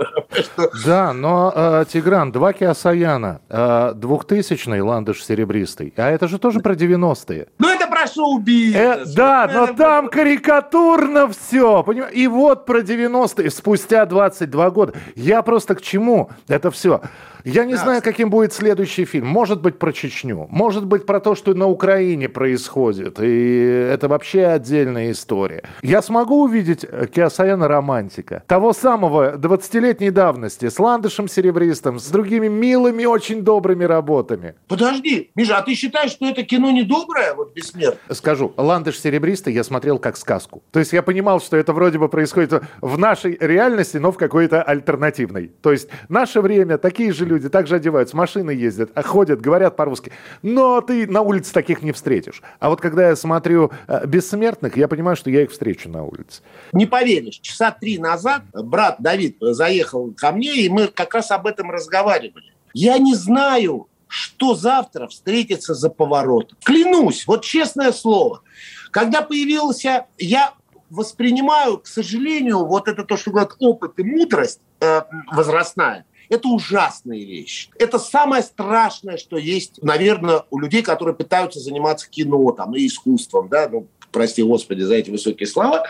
[0.85, 6.75] Да, но, э, Тигран, два Киасаяна, э, 2000-й ландыш серебристый, а это же тоже про
[6.75, 7.49] 90-е.
[7.59, 9.11] Ну, это про шоу-бизнес.
[9.11, 12.15] Э, да, но там карикатурно все, понимаешь?
[12.15, 14.95] И вот про 90-е, спустя 22 года.
[15.17, 17.01] Я просто к чему это все?
[17.45, 19.27] Я не знаю, каким будет следующий фильм.
[19.27, 20.49] Может быть, про Чечню.
[20.51, 23.21] Может быть, про то, что на Украине происходит.
[23.21, 25.63] И это вообще отдельная история.
[25.83, 28.43] Я смогу увидеть Киосаяна романтика.
[28.47, 30.71] Того самого 20-летней давности.
[30.71, 31.99] С Ландышем Серебристым.
[31.99, 34.55] С другими милыми, очень добрыми работами.
[34.67, 38.15] Подожди, Миша, а ты считаешь, что это кино не доброе, вот бессмертное?
[38.15, 40.63] Скажу, Ландыш Серебристый я смотрел как сказку.
[40.71, 44.63] То есть я понимал, что это вроде бы происходит в нашей реальности, но в какой-то
[44.63, 45.53] альтернативной.
[45.61, 49.77] То есть наше время, такие же люди люди также одеваются, машины ездят, а ходят, говорят
[49.77, 50.13] по-русски.
[50.43, 52.43] Но ты на улице таких не встретишь.
[52.61, 56.43] А вот когда я смотрю э, «Бессмертных», я понимаю, что я их встречу на улице.
[56.73, 61.47] Не поверишь, часа три назад брат Давид заехал ко мне, и мы как раз об
[61.47, 62.55] этом разговаривали.
[62.73, 66.57] Я не знаю, что завтра встретится за поворотом.
[66.65, 68.43] Клянусь, вот честное слово.
[68.91, 70.55] Когда появился, я
[70.91, 77.25] воспринимаю, к сожалению, вот это то, что говорят, опыт и мудрость э, возрастная, это ужасные
[77.25, 77.71] вещи.
[77.79, 83.49] Это самое страшное, что есть, наверное, у людей, которые пытаются заниматься кино там, и искусством,
[83.49, 85.85] да, ну, прости господи за эти высокие слова,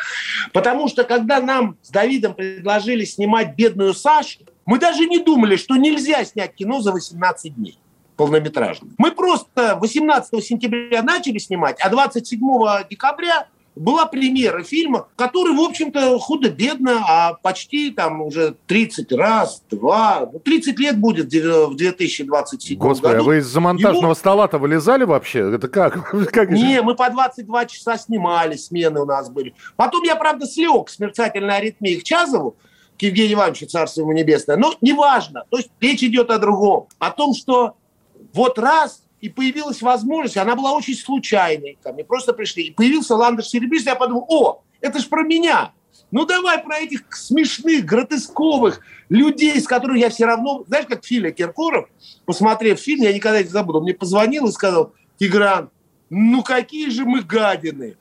[0.53, 5.77] потому что когда нам с Давидом предложили снимать «Бедную Сашу», мы даже не думали, что
[5.77, 7.79] нельзя снять кино за 18 дней
[8.17, 8.93] полнометражный.
[8.97, 12.41] Мы просто 18 сентября начали снимать, а 27
[12.89, 20.27] декабря была премьера фильма, который, в общем-то, худо-бедно, а почти там уже 30 раз, два,
[20.27, 23.25] 30 ну, лет будет в 2027 Господи, году.
[23.25, 24.15] а вы из-за монтажного Его...
[24.15, 25.55] стола-то вылезали вообще?
[25.55, 26.11] Это как?
[26.33, 29.55] как Не, мы по 22 часа снимали, смены у нас были.
[29.77, 32.57] Потом я, правда, слег с мерцательной аритмией к Чазову,
[32.97, 34.57] к Евгению Ивановичу, царство ему небесное.
[34.57, 35.45] Но неважно.
[35.51, 36.87] То есть речь идет о другом.
[36.99, 37.75] О том, что
[38.33, 43.17] вот раз и появилась возможность, она была очень случайной, ко мне просто пришли, и появился
[43.17, 45.73] Ландыш Серебристый, я подумал, о, это ж про меня.
[46.11, 50.65] Ну давай про этих смешных, гротесковых людей, с которых я все равно...
[50.67, 51.89] Знаешь, как Филя Киркоров,
[52.27, 55.71] посмотрев фильм, я никогда не забуду, он мне позвонил и сказал, Тигран,
[56.11, 57.97] ну какие же мы гадины.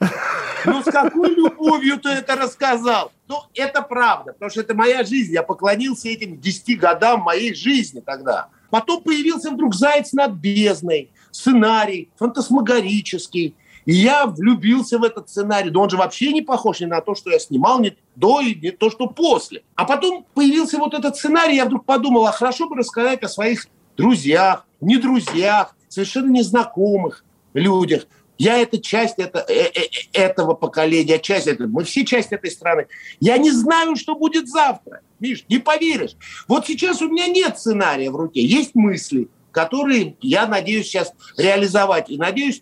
[0.65, 3.13] Ну с какой любовью ты это рассказал?
[3.29, 5.33] Ну, это правда, потому что это моя жизнь.
[5.33, 8.49] Я поклонился этим 10 годам моей жизни тогда.
[8.73, 13.53] Потом появился вдруг «Заяц над бездной», сценарий фантасмагорический.
[13.85, 15.69] И я влюбился в этот сценарий.
[15.69, 18.55] Да он же вообще не похож ни на то, что я снимал ни до и
[18.55, 19.61] не то, что после.
[19.75, 23.67] А потом появился вот этот сценарий, я вдруг подумал, а хорошо бы рассказать о своих
[23.95, 28.07] друзьях, не друзьях, совершенно незнакомых людях.
[28.43, 31.65] Я это часть это, э, э, этого поколения, часть этого.
[31.67, 32.87] Мы все часть этой страны.
[33.21, 34.99] Я не знаю, что будет завтра.
[35.21, 36.17] Миш, не поверишь.
[36.49, 38.43] Вот сейчас у меня нет сценария в руке.
[38.43, 42.09] Есть мысли, которые я надеюсь сейчас реализовать.
[42.09, 42.61] И надеюсь,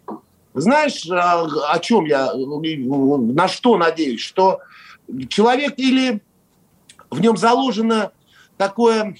[0.53, 4.21] знаешь, о, о чем я, на что надеюсь?
[4.21, 4.59] Что
[5.29, 6.21] человек или
[7.09, 8.11] в нем заложено
[8.57, 9.15] такое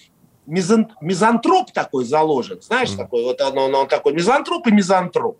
[0.45, 2.97] мизантроп такой заложен, знаешь, mm.
[2.97, 5.39] такой вот он, он, он такой мизантроп и мизантроп.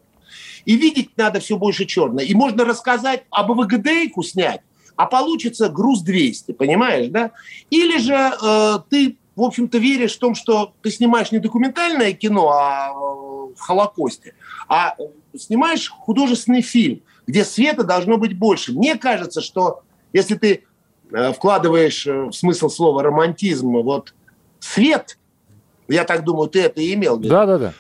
[0.66, 2.24] И видеть надо все больше черное.
[2.24, 4.62] И можно рассказать об ВГДейку снять,
[4.96, 7.32] а получится груз 200, понимаешь, да?
[7.70, 12.50] Или же э, ты, в общем-то, веришь в том, что ты снимаешь не документальное кино
[12.50, 14.36] о, о Холокосте,
[14.68, 14.96] а
[15.36, 18.74] снимаешь художественный фильм, где света должно быть больше.
[18.74, 19.82] Мне кажется, что
[20.14, 20.64] если ты
[21.12, 24.14] э, вкладываешь э, в смысл слова романтизм вот
[24.60, 25.18] свет,
[25.88, 27.18] я так думаю, ты это и имел.
[27.18, 27.74] Да, да, да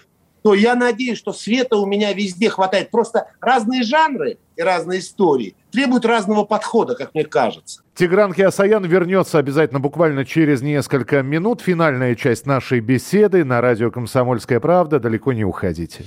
[0.43, 2.91] то я надеюсь, что света у меня везде хватает.
[2.91, 7.81] Просто разные жанры и разные истории требуют разного подхода, как мне кажется.
[7.95, 11.61] Тигран Хиасаян вернется обязательно буквально через несколько минут.
[11.61, 14.99] Финальная часть нашей беседы на радио «Комсомольская правда».
[14.99, 16.05] Далеко не уходите.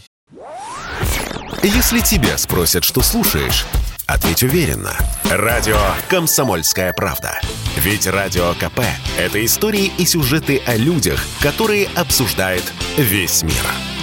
[1.62, 3.64] Если тебя спросят, что слушаешь,
[4.06, 4.92] Ответь уверенно.
[5.30, 5.78] Радио
[6.10, 7.40] «Комсомольская правда».
[7.78, 8.80] Ведь Радио КП–
[9.18, 12.64] это истории и сюжеты о людях, которые обсуждает
[12.98, 13.93] весь мир.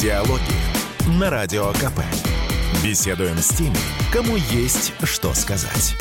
[0.00, 2.00] Диалоги на Радио КП.
[2.82, 3.76] Беседуем с теми,
[4.12, 5.94] кому есть что сказать.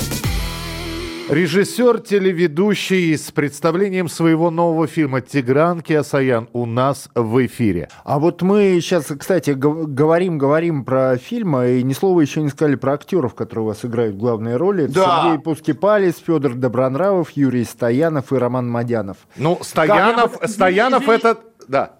[1.30, 7.89] Режиссер, телеведущий с представлением своего нового фильма «Тигран Киасаян» у нас в эфире.
[8.04, 12.76] А вот мы сейчас, кстати, говорим, говорим про фильм, и ни слова еще не сказали
[12.76, 14.86] про актеров, которые у вас играют главные роли.
[14.86, 15.22] Это Да.
[15.26, 19.18] Сергей Пускипалис, Федор Добронравов, Юрий Стоянов и Роман Мадянов.
[19.36, 21.38] Ну, Стоянов, Как- Стоянов Извини- это...
[21.68, 21.99] Да.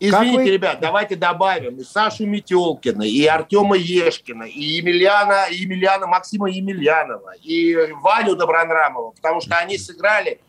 [0.00, 6.06] Извините, вы- ребят, давайте добавим и Сашу Метелкина, и Артема Ешкина, и Емельяна, и Емельяна
[6.06, 10.40] Максима Емельянова, и Ваню Добронрамова, потому что они сыграли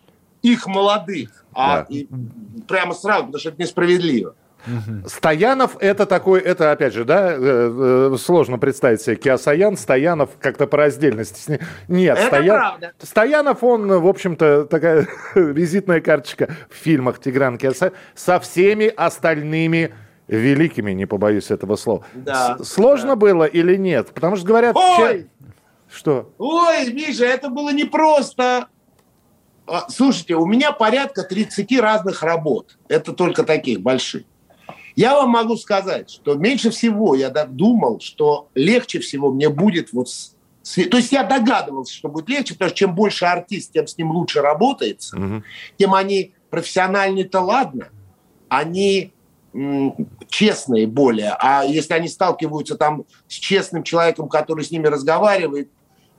[0.41, 1.45] их молодых.
[1.53, 1.85] А Да.
[1.89, 2.07] и
[2.67, 4.35] прямо сразу, потому что это несправедливо.
[5.05, 7.37] Стоянов это такой, это опять же, да, э,
[8.13, 11.59] э, сложно представить себе Киасаян, Стоянов как-то по раздельности.
[11.87, 12.93] Нет, Это Стоян- правда.
[13.01, 19.93] Стоянов, он, в общем-то, такая визитная карточка в фильмах Тигран Киасаян со всеми остальными
[20.27, 22.05] великими, не побоюсь этого слова.
[22.13, 24.09] Да, С- Сложно было или нет?
[24.13, 24.75] Потому что говорят...
[24.75, 24.97] Ой!
[25.07, 25.27] че-
[25.89, 26.33] Что?
[26.37, 28.67] Ой, Миша, это было непросто.
[29.69, 32.77] А, Слушайте, у меня порядка 30 разных работ.
[32.89, 34.23] Это только таких больших.
[34.97, 40.09] Я вам могу сказать, что меньше всего я думал, что легче всего мне будет вот...
[40.09, 40.33] с-
[40.73, 44.09] То есть я догадывался, что будет легче, потому что чем больше артист, тем с ним
[44.11, 45.43] лучше работается, Мгм.
[45.77, 47.89] тем они профессиональные-то ладно,
[48.49, 49.11] они
[50.29, 51.35] честные более.
[51.39, 55.69] А если они сталкиваются там с честным человеком, который с ними разговаривает,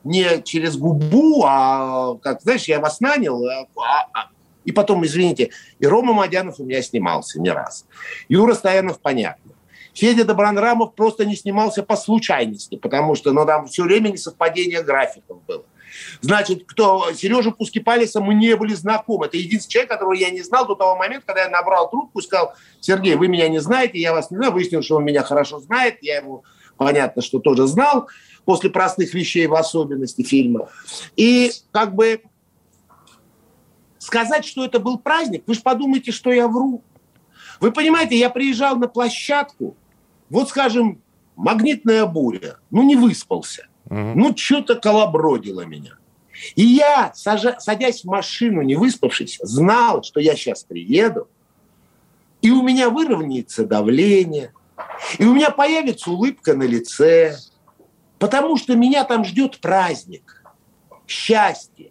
[0.04, 3.66] не через губу, а как, знаешь, я вас нанял, а-
[4.14, 4.28] а-
[4.68, 5.48] и потом, извините,
[5.78, 7.86] и Рома Мадянов у меня снимался не раз.
[8.28, 9.54] Юра Стоянов, понятно.
[9.94, 15.42] Федя Добронрамов просто не снимался по случайности, потому что ну, там все время несовпадение графиков
[15.46, 15.64] было.
[16.20, 19.24] Значит, кто Сережа Пускипалиса мы не были знакомы.
[19.24, 22.22] Это единственный человек, которого я не знал до того момента, когда я набрал трубку и
[22.22, 24.52] сказал, Сергей, вы меня не знаете, я вас не знаю.
[24.52, 26.42] Выяснил, что он меня хорошо знает, я его,
[26.76, 28.08] понятно, что тоже знал,
[28.44, 30.68] после простых вещей в особенности фильма.
[31.16, 32.20] И как бы
[34.08, 36.82] сказать, что это был праздник, вы же подумайте, что я вру.
[37.60, 39.76] Вы понимаете, я приезжал на площадку,
[40.30, 41.02] вот, скажем,
[41.36, 43.66] магнитная буря, ну, не выспался.
[43.90, 44.18] Мгм.
[44.18, 45.98] Ну, что-то колобродило меня.
[46.56, 51.28] И я, сажа- садясь в машину, не выспавшись, знал, что я сейчас приеду,
[52.40, 54.52] и у меня выровняется давление,
[55.18, 57.36] и у меня появится улыбка на лице,
[58.18, 60.42] потому что меня там ждет праздник,
[61.06, 61.90] счастье.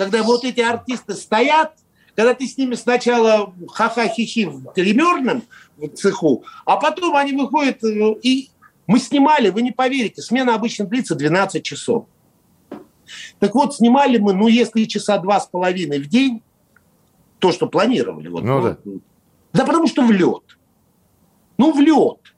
[0.00, 1.74] Когда вот эти артисты стоят,
[2.16, 5.42] когда ты с ними сначала ха-ха-хи-хи в гримерном
[5.94, 8.48] цеху, а потом они выходят, э, и
[8.86, 12.06] мы снимали, вы не поверите, смена обычно длится 12 часов.
[13.40, 16.40] Так вот, снимали мы, ну, если часа два с половиной в день,
[17.38, 18.28] то, что планировали.
[18.28, 18.78] Вот, Ну да.
[19.52, 20.58] Да потому что в лед.
[21.58, 22.34] Ну, в лед.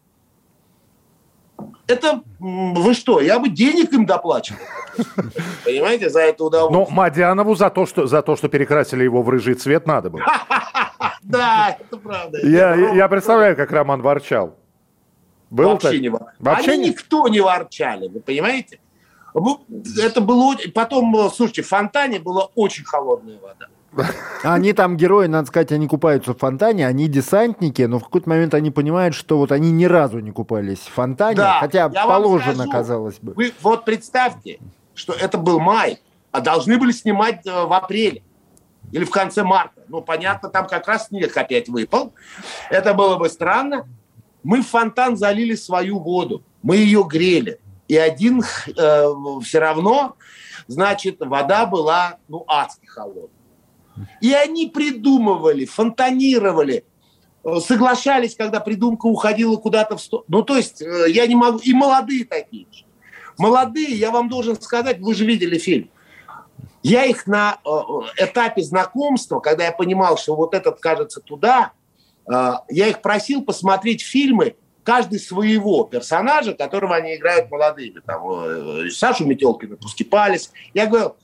[1.93, 4.59] Это вы что, я бы денег им доплачивал.
[5.64, 6.97] Понимаете, за это Но удовольствие.
[6.97, 10.22] Мадянову за то, что, за то, что перекрасили его в рыжий цвет, надо было.
[11.22, 12.38] Да, это правда.
[12.47, 14.57] Я, я представляю, как Роман ворчал.
[15.51, 16.01] Был Вообще так?
[16.01, 18.80] не вор- Вообще Они не- никто не ворчали, вы понимаете?
[20.03, 20.57] Это было...
[20.74, 23.66] Потом, слушайте, в фонтане была очень холодная вода.
[24.43, 28.55] Они там герои, надо сказать, они купаются в фонтане, они десантники, но в какой-то момент
[28.55, 32.70] они понимают, что вот они ни разу не купались в фонтане, Да, хотя положено, скажу.
[32.70, 33.34] казалось бы.
[33.34, 34.59] Вы вот представьте,
[34.95, 38.22] что это был май, а должны были снимать э, в апреле
[38.90, 39.82] или в конце марта.
[39.88, 42.12] Ну, понятно, там как раз снег опять выпал.
[42.70, 43.86] Это было бы странно.
[44.43, 47.61] Мы в фонтан залили свою воду, мы ее грели.
[47.88, 49.05] И один э,
[49.45, 50.16] все равно,
[50.66, 53.28] значит, вода была, ну, адски холодная.
[54.20, 56.84] И они придумывали, фонтанировали,
[57.45, 60.26] э, соглашались, когда придумка уходила куда-то в сторону.
[60.28, 61.59] Ну, то есть, э, я не могу...
[61.59, 62.84] И молодые такие же.
[63.38, 65.90] Молодые, я вам должен сказать, вы же видели фильм.
[66.82, 71.72] Я их на э, этапе знакомства, когда я понимал, что вот этот кажется туда,
[72.24, 78.01] я их просил посмотреть фильмы каждый своего персонажа, которого они играют молодыми.
[78.01, 80.53] Там, Сашу Метелкина, Пускипалис.
[80.74, 81.16] Я говорю,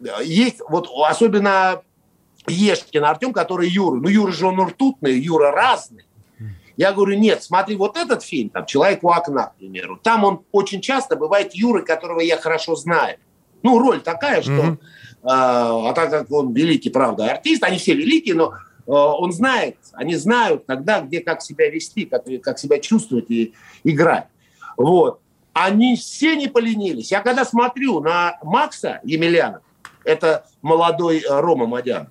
[0.00, 1.82] э, есть вот особенно
[2.48, 3.96] Ешкин Артем, который Юра.
[3.96, 6.04] Ну, Юра же он ртутный, Юра разный.
[6.76, 10.44] Я говорю, нет, смотри, вот этот фильм, там, «Человек у окна», к примеру, там он
[10.52, 13.18] очень часто бывает Юры, которого я хорошо знаю.
[13.64, 14.52] Ну, роль такая, что...
[14.52, 14.80] Мгм.
[15.24, 18.54] а, а так как он великий, правда, артист, они все великие, но
[18.86, 24.28] он знает, они знают, когда, где, как себя вести, как, как себя чувствовать и играть.
[24.76, 25.20] Вот.
[25.52, 27.10] Они все не поленились.
[27.10, 29.60] Я когда смотрю на Макса Емельяна,
[30.04, 32.08] это молодой Рома Мадян,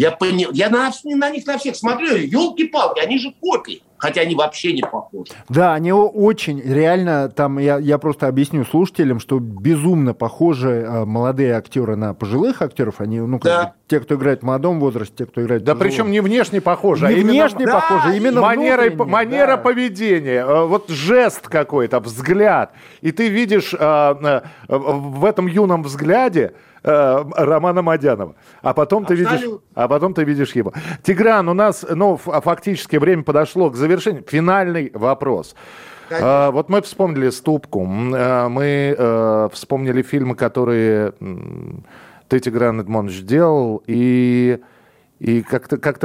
[0.00, 4.34] я, понял, я на, на них на всех смотрю, елки-палки, они же копии хотя они
[4.34, 5.30] вообще не похожи.
[5.48, 11.52] Да, они очень, реально, там, я, я просто объясню слушателям, что безумно похожи а, молодые
[11.52, 13.74] актеры на пожилых актеров, они, ну, как да.
[13.90, 17.12] Те, кто играет в молодом возрасте, те, кто играет Да причем не внешне похожи, а
[17.12, 19.56] не а внешне именно, похожи, да, именно манера, манера да.
[19.56, 26.52] поведения, э, вот жест какой-то, взгляд, и ты видишь э, в этом юном взгляде
[26.84, 28.36] э, Романа Мадянова.
[28.62, 29.40] А потом, ты видишь,
[29.74, 30.72] а потом ты видишь его.
[31.02, 34.22] Тигран, у нас ну, фактически время подошло к завершению.
[34.24, 35.56] Финальный вопрос.
[36.12, 41.12] А, вот мы вспомнили «Ступку», мы э, вспомнили фильмы, которые
[42.30, 44.60] ты, Тигран Эдмонович, делал, и,
[45.18, 45.98] и как-то как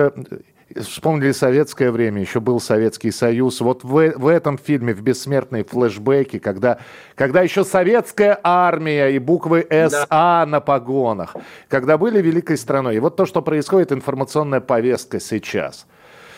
[0.82, 3.61] Вспомнили советское время, еще был Советский Союз.
[3.61, 6.80] Вот в, в этом фильме, в «Бессмертной флешбеке», когда,
[7.13, 10.45] когда еще советская армия и буквы СА да.
[10.47, 11.36] на погонах,
[11.69, 12.95] когда были великой страной.
[12.95, 15.86] И вот то, что происходит, информационная повестка сейчас.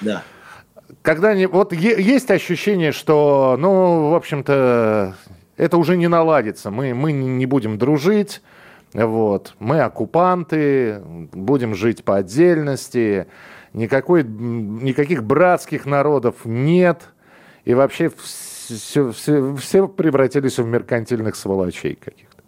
[0.02, 0.24] Да.
[1.02, 5.16] Когда не, вот е, есть ощущение, что, ну, в общем-то,
[5.56, 6.70] это уже не наладится.
[6.70, 8.42] Мы, мы не будем дружить,
[9.06, 9.54] вот.
[9.60, 13.28] мы оккупанты, будем жить по отдельности
[13.74, 17.10] никакой, никаких братских народов нет,
[17.64, 22.44] и вообще все, все, все превратились в меркантильных сволочей каких-то.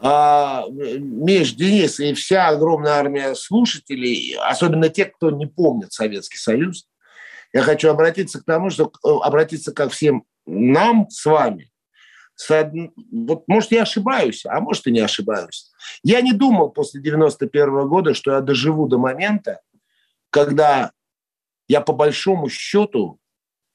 [0.00, 6.86] А, Миш, Денис и вся огромная армия слушателей, особенно те, кто не помнит Советский Союз,
[7.52, 11.70] я хочу обратиться к тому, что э, обратиться ко всем нам с вами.
[12.48, 15.70] Вот, может, я ошибаюсь, а может, и не ошибаюсь.
[16.02, 19.60] Я не думал после 91 года, что я доживу до момента,
[20.30, 20.92] когда
[21.66, 23.18] я по большому счету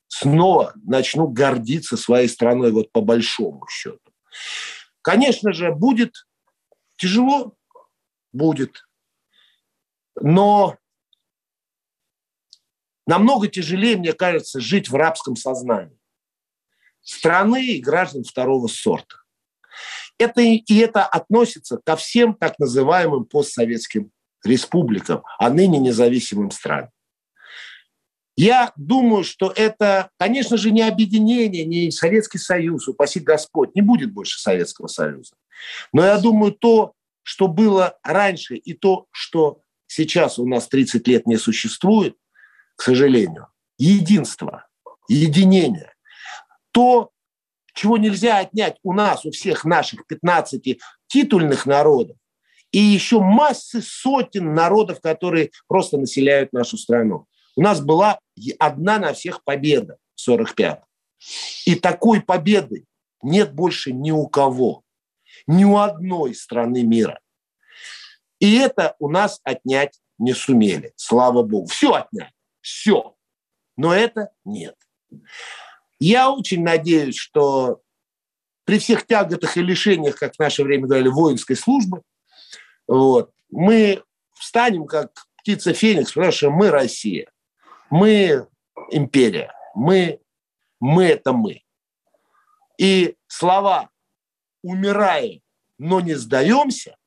[0.07, 3.99] снова начну гордиться своей страной, вот по большому счету.
[5.01, 6.25] Конечно же, будет
[6.95, 7.55] тяжело,
[8.31, 8.87] будет,
[10.15, 10.77] но
[13.05, 15.97] намного тяжелее, мне кажется, жить в рабском сознании
[17.03, 19.17] страны и граждан второго сорта.
[20.17, 24.11] Это, и это относится ко всем так называемым постсоветским
[24.43, 26.89] республикам, а ныне независимым странам.
[28.35, 34.11] Я думаю, что это, конечно же, не объединение, не Советский Союз, упаси Господь, не будет
[34.11, 35.35] больше Советского Союза.
[35.91, 41.27] Но я думаю, то, что было раньше, и то, что сейчас у нас 30 лет
[41.27, 42.15] не существует,
[42.75, 43.47] к сожалению,
[43.77, 44.67] единство,
[45.07, 45.92] единение,
[46.73, 47.11] то,
[47.73, 52.17] чего нельзя отнять у нас, у всех наших 15 титульных народов,
[52.71, 57.27] и еще массы сотен народов, которые просто населяют нашу страну.
[57.55, 58.19] У нас была
[58.57, 60.81] одна на всех победа в 45
[61.65, 62.85] И такой победы
[63.21, 64.83] нет больше ни у кого,
[65.45, 67.19] ни у одной страны мира.
[68.39, 71.67] И это у нас отнять не сумели, слава богу.
[71.67, 73.15] Все отнять, все.
[73.77, 74.75] Но это нет.
[76.05, 77.81] Я очень надеюсь, что
[78.65, 82.01] при всех тяготах и лишениях, как в наше время говорили, воинской службы,
[82.89, 83.31] вот.
[83.49, 87.31] Мы встанем, как птица Феникс, потому что мы Россия.
[87.89, 88.45] Мы
[88.91, 89.53] империя.
[89.75, 90.19] Мы,
[90.81, 91.61] мы это мы.
[92.77, 93.89] И слова
[94.61, 95.39] «умираем,
[95.77, 96.97] но не сдаемся»,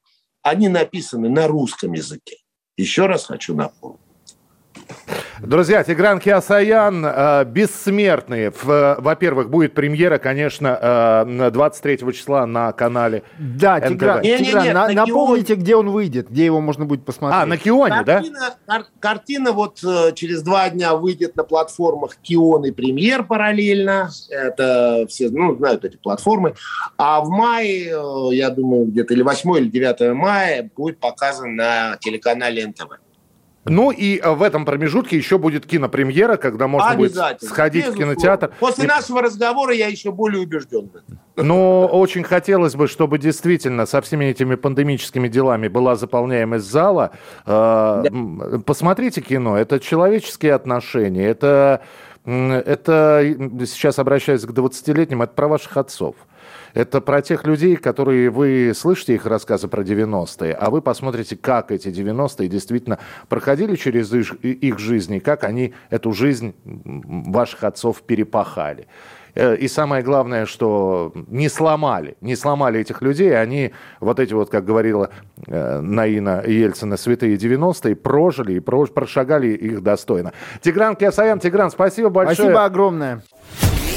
[0.41, 2.39] они написаны на русском языке.
[2.79, 4.06] Еще раз хочу напомнить.
[5.41, 8.51] Друзья, Тигран Киасаян, э, бессмертный.
[8.63, 14.75] Во-первых, будет премьера, конечно, 23 э, числа на канале Да, Тигран, не, Тигран не, не,
[14.75, 15.63] на, напомните, Кионе.
[15.63, 17.43] где он выйдет, где его можно будет посмотреть.
[17.43, 18.57] А, на Кионе, картина, да?
[18.67, 24.11] Кар- картина вот э, через два дня выйдет на платформах Кион и Премьер параллельно.
[24.31, 26.55] Это все, ну, знают эти платформы.
[26.97, 27.95] А в мае,
[28.35, 32.99] я думаю, где-то или 8 или 9 мая будет показан на телеканале НТВ.
[33.69, 38.53] Ну и э, в этом промежутке еще будет кинопремьера, когда можно будет сходить в кинотеатр.
[38.61, 38.89] После и...
[38.89, 41.19] нашего разговора я еще более убежден в этом.
[41.37, 47.11] Ну, очень хотелось бы, чтобы действительно со всеми этими пандемическими делами была заполняемость зала.
[47.45, 48.59] Э, да.
[48.65, 49.57] Посмотрите кино.
[49.57, 51.27] Это человеческие отношения.
[51.27, 51.83] Это,
[52.25, 53.37] это
[53.67, 56.15] сейчас обращаюсь к 20-летним, это про ваших отцов.
[56.77, 61.71] Это про тех людей, которые вы слышите их рассказы про 90-е, а вы посмотрите, как
[61.71, 62.99] эти 90-е действительно
[63.31, 68.89] проходили через их, их жизни, как они эту жизнь ваших отцов перепахали.
[69.35, 73.35] Э, и самое главное, что не сломали, не сломали этих людей.
[73.41, 75.09] Они вот эти вот, как говорила
[75.47, 80.35] э, Наина Ельцина, святые 90-е, прожили и прошагали их достойно.
[80.61, 82.35] Тигран Киасаян, Тигран, спасибо большое.
[82.35, 83.23] Спасибо огромное.